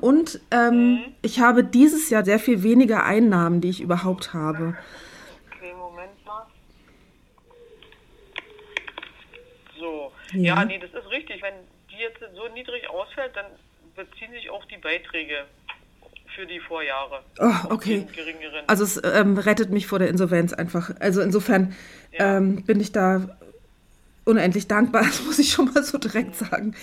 [0.01, 4.77] Und ähm, ich habe dieses Jahr sehr viel weniger Einnahmen, die ich überhaupt habe.
[5.55, 6.47] Okay, Moment mal.
[9.79, 10.13] So.
[10.33, 10.57] Ja.
[10.57, 10.65] Ja.
[10.65, 11.43] nee, das ist richtig.
[11.43, 11.55] Wenn
[11.91, 13.47] die jetzt so niedrig ausfällt, dann
[13.95, 15.45] beziehen sich auch die Beiträge
[16.35, 17.23] für die Vorjahre.
[17.39, 18.07] Oh, okay.
[18.67, 20.91] Also es ähm, rettet mich vor der Insolvenz einfach.
[21.01, 21.75] Also insofern
[22.13, 23.37] ähm, bin ich da
[24.25, 26.75] unendlich dankbar, das muss ich schon mal so direkt sagen.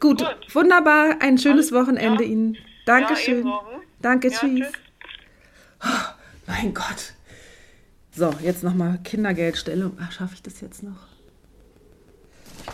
[0.00, 2.56] Gut, wunderbar, ein schönes Wochenende Ihnen.
[2.84, 3.44] Dankeschön.
[3.44, 3.52] hm?
[4.00, 4.60] Danke, Ja, tschüss.
[4.60, 4.72] tschüss.
[5.82, 6.12] Oh,
[6.46, 7.12] mein Gott.
[8.12, 9.98] So, jetzt nochmal Kindergeldstellung.
[10.00, 10.96] Ach, schaffe ich das jetzt noch?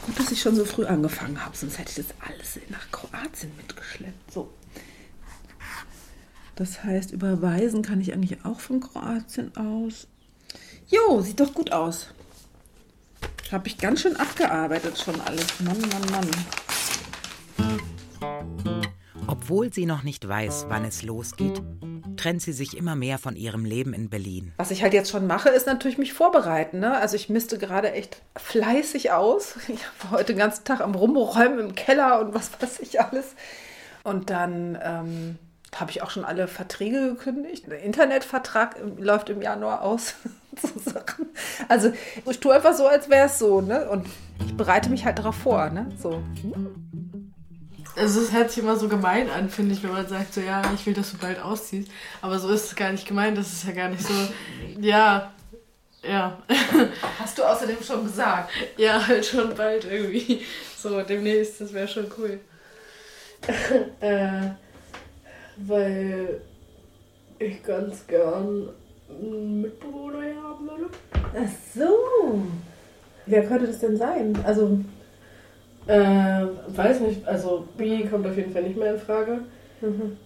[0.07, 3.53] Gut, dass ich schon so früh angefangen habe, sonst hätte ich das alles nach Kroatien
[3.57, 4.33] mitgeschleppt.
[4.33, 4.53] So.
[6.55, 10.07] Das heißt, überweisen kann ich eigentlich auch von Kroatien aus.
[10.89, 12.09] Jo, sieht doch gut aus.
[13.53, 15.61] Habe ich ganz schön abgearbeitet schon alles.
[15.61, 16.31] Mann, Mann, Mann.
[19.27, 21.61] Obwohl sie noch nicht weiß, wann es losgeht,
[22.17, 24.53] trennt sie sich immer mehr von ihrem Leben in Berlin.
[24.57, 26.79] Was ich halt jetzt schon mache, ist natürlich mich vorbereiten.
[26.79, 26.97] Ne?
[26.97, 29.57] Also ich misste gerade echt fleißig aus.
[29.69, 33.35] Ich war heute den ganzen Tag am Rumräumen im Keller und was weiß ich alles.
[34.03, 35.39] Und dann ähm,
[35.77, 37.71] habe ich auch schon alle Verträge gekündigt.
[37.71, 40.15] Der Internetvertrag ähm, läuft im Januar aus.
[40.63, 41.27] so Sachen.
[41.69, 41.93] Also
[42.29, 43.61] ich tue einfach so, als wäre es so.
[43.61, 43.89] Ne?
[43.89, 44.07] Und
[44.45, 45.71] ich bereite mich halt darauf vor.
[45.71, 45.91] Ne?
[46.01, 46.23] So.
[47.97, 50.63] Also es hört sich immer so gemein an, finde ich, wenn man sagt, so ja,
[50.75, 51.91] ich will, dass du bald ausziehst.
[52.21, 54.15] Aber so ist es gar nicht gemeint, das ist ja gar nicht so,
[54.81, 55.33] ja,
[56.03, 56.39] ja.
[57.19, 58.51] Hast du außerdem schon gesagt?
[58.77, 60.43] Ja, halt schon bald irgendwie.
[60.77, 62.41] So, demnächst, das wäre schon cool.
[64.01, 64.51] äh,
[65.67, 66.41] weil
[67.39, 68.69] ich ganz gern
[69.09, 70.87] einen Mitbewohner hier haben würde.
[71.15, 72.43] Ach so.
[73.27, 74.37] Wer könnte das denn sein?
[74.45, 74.79] Also,
[75.89, 79.41] Äh, weiß nicht, also B kommt auf jeden Fall nicht mehr in Frage.
[79.81, 80.17] Mhm.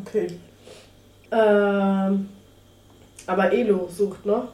[0.00, 0.28] Okay.
[1.32, 2.28] Ähm,
[3.26, 4.52] aber Elo sucht noch.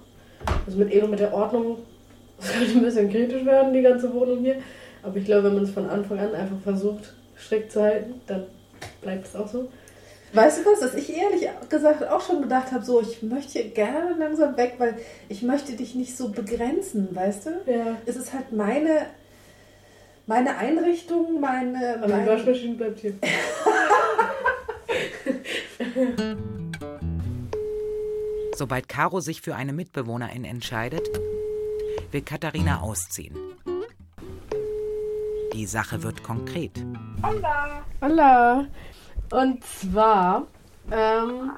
[0.64, 1.78] Also mit Elo mit der Ordnung
[2.38, 4.56] das könnte ein bisschen kritisch werden, die ganze Wohnung hier.
[5.02, 8.44] Aber ich glaube, wenn man es von Anfang an einfach versucht, strikt zu halten, dann
[9.02, 9.68] bleibt es auch so.
[10.36, 14.14] Weißt du was, dass ich ehrlich gesagt auch schon gedacht habe, so, ich möchte gerne
[14.18, 14.98] langsam weg, weil
[15.30, 17.52] ich möchte dich nicht so begrenzen, weißt du?
[17.64, 17.96] Ja.
[18.04, 19.06] Es ist halt meine,
[20.26, 22.02] meine Einrichtung, meine...
[22.04, 23.14] Die meine Waschmaschine bleibt hier.
[28.56, 31.08] Sobald Caro sich für eine Mitbewohnerin entscheidet,
[32.10, 33.34] will Katharina ausziehen.
[35.54, 36.72] Die Sache wird konkret.
[37.22, 37.82] Hola.
[38.02, 38.66] Hola.
[39.30, 40.46] Und zwar
[40.90, 41.52] ähm,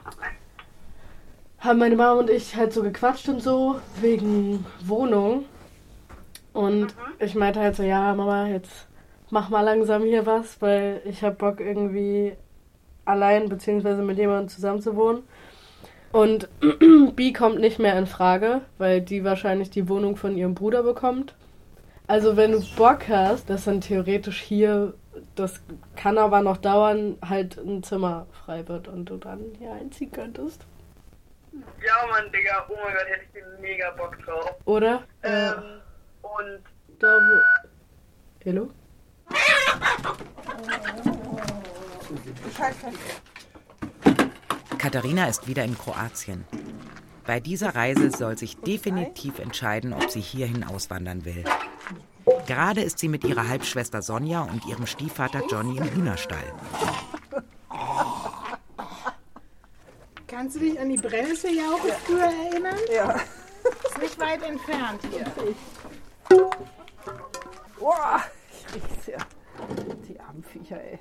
[1.58, 5.44] haben meine Mama und ich halt so gequatscht und so wegen Wohnung.
[6.52, 8.88] Und ich meinte halt so, ja, Mama, jetzt
[9.30, 12.34] mach mal langsam hier was, weil ich hab Bock irgendwie
[13.04, 15.22] allein beziehungsweise mit jemandem zusammen zu wohnen.
[16.12, 16.48] Und
[17.16, 21.34] B kommt nicht mehr in Frage, weil die wahrscheinlich die Wohnung von ihrem Bruder bekommt.
[22.06, 24.94] Also wenn du Bock hast, dass dann theoretisch hier,
[25.34, 25.60] das
[25.96, 30.66] kann aber noch dauern, halt ein Zimmer frei wird und du dann hier einziehen könntest.
[31.52, 34.54] Ja, Mann, Digga, oh mein Gott, hätte ich den mega Bock drauf.
[34.64, 35.02] Oder?
[35.22, 35.80] Ähm,
[36.22, 36.60] und
[36.98, 37.40] Da wo.
[38.44, 38.70] Hallo?
[44.78, 46.44] Katharina ist wieder in Kroatien.
[47.26, 51.44] Bei dieser Reise soll sich definitiv entscheiden, ob sie hierhin auswandern will.
[52.47, 56.53] Gerade ist sie mit ihrer Halbschwester Sonja und ihrem Stiefvater Johnny im Hühnerstall.
[60.26, 62.79] Kannst du dich an die Brennnesseljauche früher erinnern?
[62.93, 63.20] Ja.
[63.85, 65.24] Ist nicht weit entfernt hier.
[67.79, 68.20] Boah,
[68.51, 69.18] ich riech's ja.
[70.09, 70.99] Die armen Viecher, ey.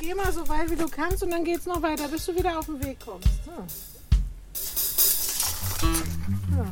[0.00, 2.58] Geh mal so weit wie du kannst und dann geht's noch weiter, bis du wieder
[2.58, 3.28] auf den Weg kommst.
[3.46, 3.66] Ja.
[6.56, 6.66] Ja.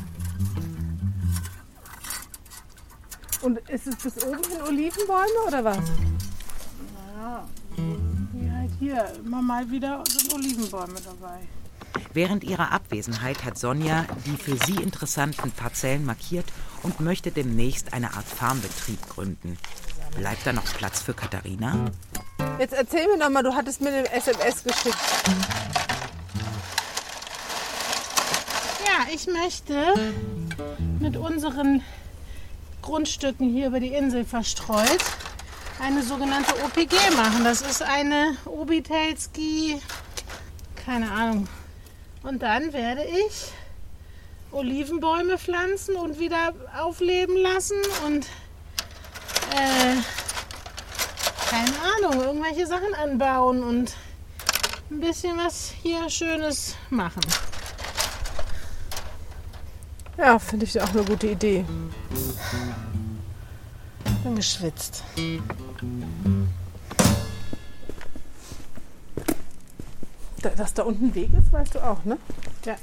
[3.40, 5.78] Und ist es bis oben hin Olivenbäume oder was?
[6.94, 9.12] Naja, wie halt hier.
[9.24, 11.38] Immer mal wieder sind Olivenbäume dabei.
[12.12, 16.46] Während ihrer Abwesenheit hat Sonja die für sie interessanten Parzellen markiert
[16.82, 19.58] und möchte demnächst eine Art Farmbetrieb gründen.
[20.16, 21.90] Bleibt da noch Platz für Katharina?
[22.58, 24.96] Jetzt erzähl mir noch mal, du hattest mir eine SMS geschickt.
[28.86, 29.94] Ja, ich möchte
[30.98, 31.82] mit unseren
[32.82, 35.04] Grundstücken hier über die Insel verstreut
[35.80, 37.44] eine sogenannte OPG machen.
[37.44, 39.80] Das ist eine Obitelski,
[40.84, 41.48] keine Ahnung.
[42.22, 43.52] Und dann werde ich
[44.50, 48.26] Olivenbäume pflanzen und wieder aufleben lassen und
[49.54, 49.96] äh,
[51.50, 53.92] keine Ahnung, irgendwelche Sachen anbauen und
[54.90, 57.20] ein bisschen was hier Schönes machen.
[60.16, 61.64] Ja, finde ich auch eine gute Idee.
[64.24, 65.04] Bin geschwitzt.
[70.42, 72.18] Da- Dass da unten ein Weg ist, weißt du auch, ne?
[72.64, 72.76] Ja.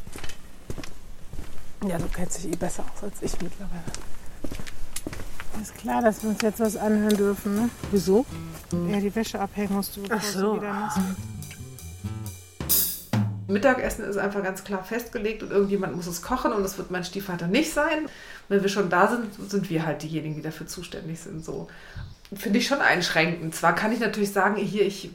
[1.88, 3.84] Ja, du kennst dich eh besser aus als ich mittlerweile.
[5.62, 7.70] Ist klar, dass wir uns jetzt was anhören dürfen, ne?
[7.92, 8.26] Wieso?
[8.90, 10.54] Ja, die Wäsche abhängen musst du, bevor Ach so.
[10.54, 11.00] sie wieder nass.
[13.48, 17.04] Mittagessen ist einfach ganz klar festgelegt und irgendjemand muss es kochen und das wird mein
[17.04, 18.08] Stiefvater nicht sein.
[18.50, 21.46] Wenn wir schon da sind, sind wir halt diejenigen, die dafür zuständig sind.
[21.46, 21.68] So
[22.34, 23.54] finde ich schon einschränkend.
[23.54, 25.12] Zwar kann ich natürlich sagen, hier ich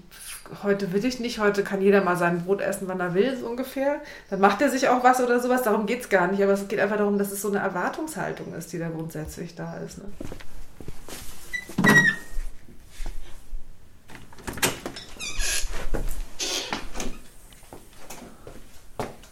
[0.63, 3.47] heute will ich nicht, heute kann jeder mal sein Brot essen, wann er will, so
[3.47, 4.01] ungefähr.
[4.29, 5.63] Dann macht er sich auch was oder sowas.
[5.63, 6.43] Darum geht es gar nicht.
[6.43, 9.77] Aber es geht einfach darum, dass es so eine Erwartungshaltung ist, die da grundsätzlich da
[9.79, 9.99] ist.
[9.99, 10.05] Ne?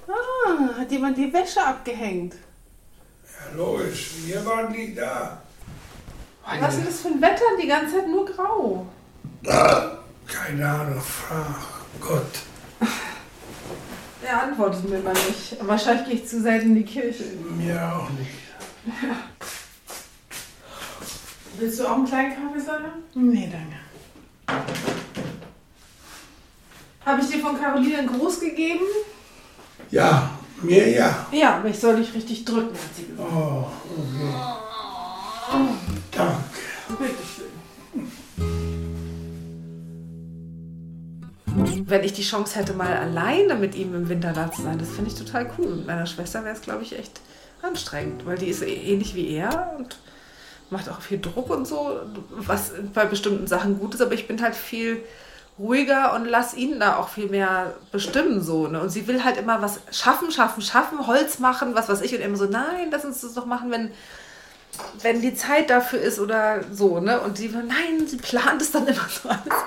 [0.08, 2.34] Ah, hat jemand die Wäsche abgehängt?
[3.24, 5.42] Ja, logisch, wir waren nie da.
[6.60, 7.44] Was ist das für ein Wetter?
[7.60, 8.86] Die ganze Zeit nur grau.
[10.28, 11.56] Keine Ahnung, frag
[12.00, 12.40] Gott.
[14.22, 15.56] Er antwortet mir mal nicht.
[15.60, 17.24] Wahrscheinlich gehe ich zu selten in die Kirche.
[17.56, 18.30] Mir auch nicht.
[21.58, 22.92] Willst du auch einen kleinen Kaffee, Sonja?
[23.14, 23.76] Nee, danke.
[27.04, 28.84] Habe ich dir von Caroline einen Gruß gegeben?
[29.90, 31.26] Ja, mir ja.
[31.32, 33.28] Ja, aber ich soll dich richtig drücken, hat sie gesagt.
[33.32, 33.66] Oh,
[33.96, 34.34] okay.
[36.12, 36.44] Danke.
[41.88, 44.90] Wenn ich die Chance hätte, mal alleine mit ihm im Winter da zu sein, das
[44.90, 45.76] finde ich total cool.
[45.76, 47.20] Mit meiner Schwester wäre es, glaube ich, echt
[47.62, 49.96] anstrengend, weil die ist eh- ähnlich wie er und
[50.70, 51.98] macht auch viel Druck und so,
[52.30, 55.02] was bei bestimmten Sachen gut ist, aber ich bin halt viel
[55.58, 58.68] ruhiger und lass ihn da auch viel mehr bestimmen so.
[58.68, 58.80] Ne?
[58.80, 62.20] Und sie will halt immer was schaffen, schaffen, schaffen, Holz machen, was weiß ich und
[62.20, 63.90] immer so, nein, lass uns das doch machen, wenn
[65.02, 67.20] wenn die Zeit dafür ist oder so, ne?
[67.20, 69.64] Und sie nein, sie plant es dann immer so alles.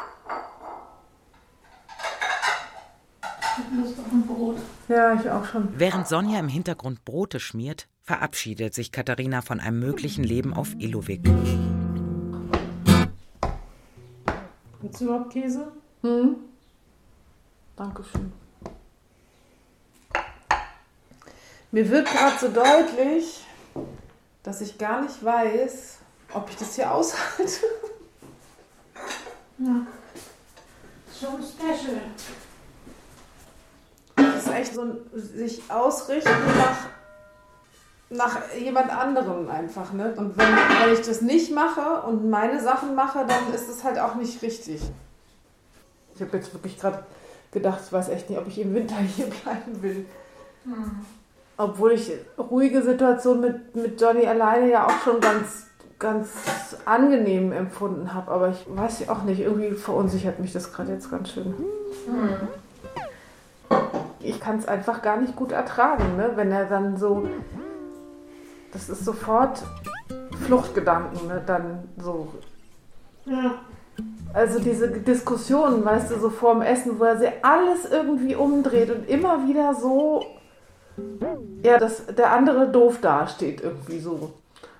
[3.75, 4.57] Lust auf ein Brot.
[4.87, 5.69] Ja, ich auch schon.
[5.77, 11.21] Während Sonja im Hintergrund Brote schmiert, verabschiedet sich Katharina von einem möglichen Leben auf Ilowik.
[14.81, 15.71] Willst du überhaupt Käse?
[16.01, 16.35] Hm?
[17.75, 18.31] Dankeschön.
[21.71, 23.45] Mir wird gerade so deutlich,
[24.43, 25.99] dass ich gar nicht weiß,
[26.33, 27.65] ob ich das hier aushalte.
[29.57, 29.85] Ja.
[31.19, 32.01] Schon special.
[34.51, 36.29] Echt so ein sich ausrichten
[38.09, 40.13] nach, nach jemand anderem einfach, ne?
[40.17, 43.99] Und wenn, wenn ich das nicht mache und meine Sachen mache, dann ist es halt
[43.99, 44.81] auch nicht richtig.
[46.15, 47.03] Ich habe jetzt wirklich gerade
[47.51, 50.05] gedacht, ich weiß echt nicht, ob ich im Winter hier bleiben will.
[50.63, 51.05] Hm.
[51.57, 55.67] Obwohl ich ruhige Situationen mit, mit Johnny alleine ja auch schon ganz,
[55.99, 56.29] ganz
[56.85, 58.31] angenehm empfunden habe.
[58.31, 61.53] Aber ich weiß auch nicht, irgendwie verunsichert mich das gerade jetzt ganz schön.
[64.23, 66.31] Ich kann es einfach gar nicht gut ertragen, ne?
[66.35, 67.27] wenn er dann so.
[68.71, 69.63] Das ist sofort
[70.45, 71.41] Fluchtgedanken, ne?
[71.45, 72.29] dann so.
[73.25, 73.55] Ja.
[74.33, 79.09] Also diese Diskussionen, weißt du, so vorm Essen, wo er sie alles irgendwie umdreht und
[79.09, 80.23] immer wieder so,
[81.63, 84.33] ja, dass der andere doof dasteht irgendwie so.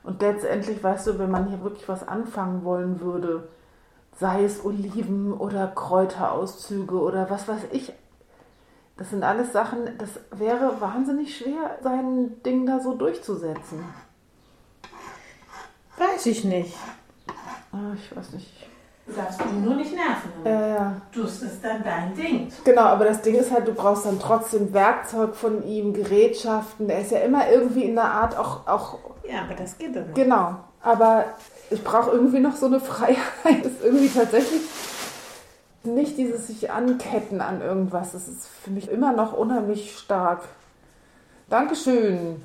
[0.04, 3.48] Und letztendlich, weißt du, wenn man hier wirklich was anfangen wollen würde,
[4.20, 7.94] sei es Oliven oder Kräuterauszüge oder was weiß ich,
[8.98, 13.84] das sind alles Sachen, das wäre wahnsinnig schwer, sein Ding da so durchzusetzen.
[15.98, 16.76] Weiß ich nicht.
[17.72, 18.52] Ah, ich weiß nicht.
[19.08, 20.32] Du darfst ihn nur nicht nerven.
[20.46, 21.02] Ja, ja.
[21.12, 22.52] Du, es ist dann dein Ding.
[22.64, 26.90] Genau, aber das Ding ist halt, du brauchst dann trotzdem Werkzeug von ihm, Gerätschaften.
[26.90, 28.68] Er ist ja immer irgendwie in der Art auch.
[28.68, 30.16] auch Ja, aber das geht doch nicht.
[30.16, 30.56] genau.
[30.82, 31.26] Aber
[31.70, 33.18] ich brauche irgendwie noch so eine Freiheit.
[33.64, 34.62] Das ist irgendwie tatsächlich
[35.84, 38.12] nicht dieses sich anketten an irgendwas.
[38.12, 40.44] Das ist für mich immer noch unheimlich stark.
[41.50, 42.42] Dankeschön.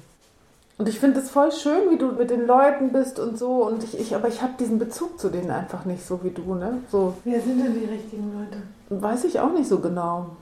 [0.79, 3.65] Und ich finde es voll schön, wie du mit den Leuten bist und so.
[3.67, 6.55] Und ich, ich aber ich habe diesen Bezug zu denen einfach nicht so wie du,
[6.55, 6.79] ne?
[6.91, 7.15] So.
[7.25, 8.63] Wer sind denn die richtigen Leute?
[9.03, 10.37] Weiß ich auch nicht so genau.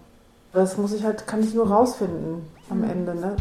[0.52, 2.90] Das muss ich halt, kann ich nur rausfinden am Mhm.
[2.90, 3.36] Ende, ne?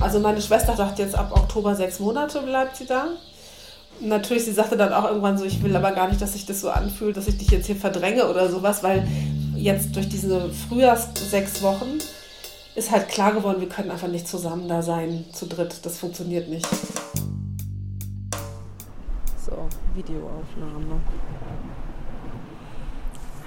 [0.00, 3.08] Also meine Schwester sagt jetzt ab Oktober sechs Monate bleibt sie da.
[4.00, 6.60] Natürlich, sie sagte dann auch irgendwann so, ich will aber gar nicht, dass sich das
[6.60, 9.06] so anfühlt, dass ich dich jetzt hier verdränge oder sowas, weil
[9.54, 11.98] jetzt durch diese Frühjahrs sechs Wochen
[12.74, 15.80] ist halt klar geworden, wir können einfach nicht zusammen da sein, zu dritt.
[15.84, 16.66] Das funktioniert nicht.
[19.44, 21.00] So, Videoaufnahme.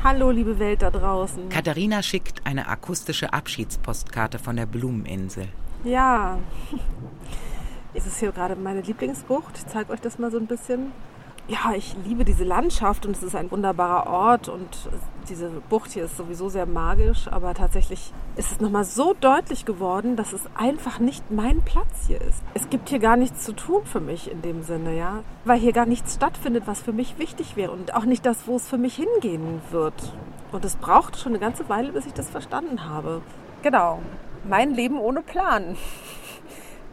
[0.03, 1.49] Hallo, liebe Welt da draußen.
[1.49, 5.49] Katharina schickt eine akustische Abschiedspostkarte von der Blumeninsel.
[5.83, 6.39] Ja,
[7.99, 9.57] es ist hier gerade meine Lieblingsbucht.
[9.57, 10.93] Ich zeige euch das mal so ein bisschen.
[11.49, 14.69] Ja, ich liebe diese Landschaft und es ist ein wunderbarer Ort und
[15.27, 20.15] diese Bucht hier ist sowieso sehr magisch, aber tatsächlich ist es nochmal so deutlich geworden,
[20.15, 22.41] dass es einfach nicht mein Platz hier ist.
[22.53, 25.73] Es gibt hier gar nichts zu tun für mich in dem Sinne, ja, weil hier
[25.73, 28.77] gar nichts stattfindet, was für mich wichtig wäre und auch nicht das, wo es für
[28.77, 30.13] mich hingehen wird.
[30.51, 33.23] Und es braucht schon eine ganze Weile, bis ich das verstanden habe.
[33.63, 33.99] Genau,
[34.47, 35.75] mein Leben ohne Plan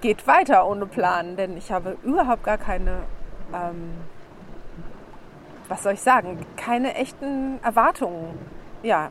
[0.00, 3.02] geht weiter ohne Plan, denn ich habe überhaupt gar keine,
[3.52, 3.94] ähm,
[5.68, 8.38] was soll ich sagen, keine echten Erwartungen.
[8.82, 9.10] Ja,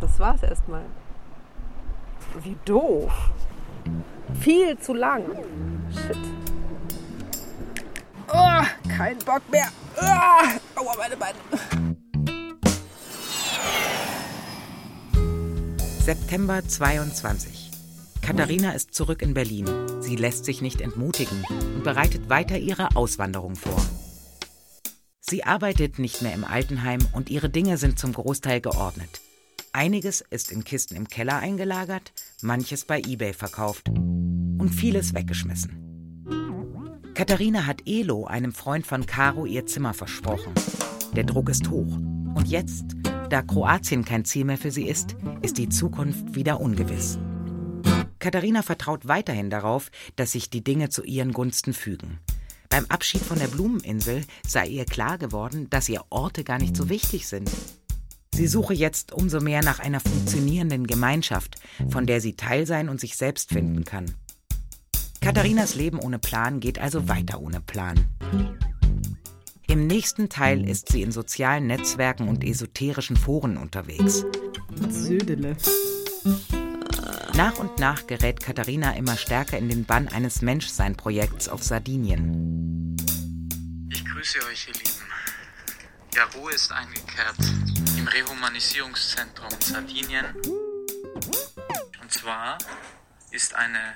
[0.00, 0.84] das war's erstmal.
[2.42, 3.12] Wie doof.
[4.40, 5.24] Viel zu lang.
[5.90, 6.18] Shit.
[8.32, 9.68] Oh, kein Bock mehr.
[9.96, 11.38] Oh, aua, meine Beine.
[16.00, 17.67] September 22.
[18.28, 19.64] Katharina ist zurück in Berlin.
[20.00, 21.42] Sie lässt sich nicht entmutigen
[21.74, 23.80] und bereitet weiter ihre Auswanderung vor.
[25.18, 29.22] Sie arbeitet nicht mehr im Altenheim und ihre Dinge sind zum Großteil geordnet.
[29.72, 32.12] Einiges ist in Kisten im Keller eingelagert,
[32.42, 36.26] manches bei eBay verkauft und vieles weggeschmissen.
[37.14, 40.52] Katharina hat Elo, einem Freund von Caro, ihr Zimmer versprochen.
[41.16, 41.96] Der Druck ist hoch.
[42.34, 42.94] Und jetzt,
[43.30, 47.18] da Kroatien kein Ziel mehr für sie ist, ist die Zukunft wieder ungewiss.
[48.18, 52.18] Katharina vertraut weiterhin darauf, dass sich die Dinge zu ihren Gunsten fügen.
[52.68, 56.88] Beim Abschied von der Blumeninsel sei ihr klar geworden, dass ihr Orte gar nicht so
[56.88, 57.50] wichtig sind.
[58.34, 61.56] Sie suche jetzt umso mehr nach einer funktionierenden Gemeinschaft,
[61.88, 64.14] von der sie Teil sein und sich selbst finden kann.
[65.20, 68.06] Katharinas Leben ohne Plan geht also weiter ohne Plan.
[69.66, 74.24] Im nächsten Teil ist sie in sozialen Netzwerken und esoterischen Foren unterwegs.
[74.88, 75.56] Södele.
[77.38, 82.96] Nach und nach gerät Katharina immer stärker in den Bann eines Menschsein-Projekts auf Sardinien.
[83.92, 85.06] Ich grüße euch, ihr Lieben.
[86.16, 87.36] Ja, Ruhe ist eingekehrt.
[87.38, 90.24] Die Rehumanisierungszentrum Sardinien.
[92.02, 92.58] Und zwar
[93.30, 93.94] ist eine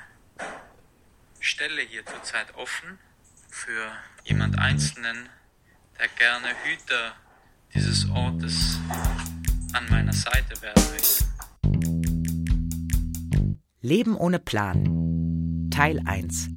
[1.40, 2.96] Stelle hier zurzeit offen
[3.50, 3.90] für
[4.22, 5.28] jemand Einzelnen,
[5.98, 7.16] der gerne Hüter
[7.74, 8.78] dieses Ortes
[9.72, 11.31] an meiner Seite werden möchte.
[13.84, 15.68] Leben ohne Plan.
[15.72, 16.50] Teil 1.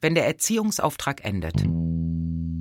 [0.00, 1.62] Wenn der Erziehungsauftrag endet.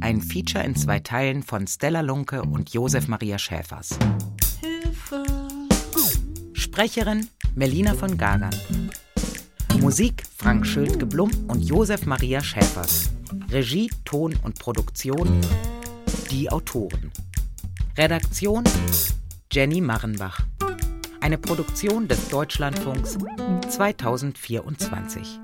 [0.01, 3.97] Ein Feature in zwei Teilen von Stella Lunke und Josef Maria Schäfers.
[4.59, 5.23] Hilfe.
[6.51, 8.53] Sprecherin Melina von Gagern.
[9.79, 13.11] Musik Frank Schildke-Blum und Josef Maria Schäfers.
[13.49, 15.39] Regie, Ton und Produktion
[16.29, 17.11] die Autoren.
[17.97, 18.65] Redaktion
[19.49, 20.41] Jenny Marrenbach.
[21.29, 23.19] Eine Produktion des Deutschlandfunks
[23.69, 25.39] 2024.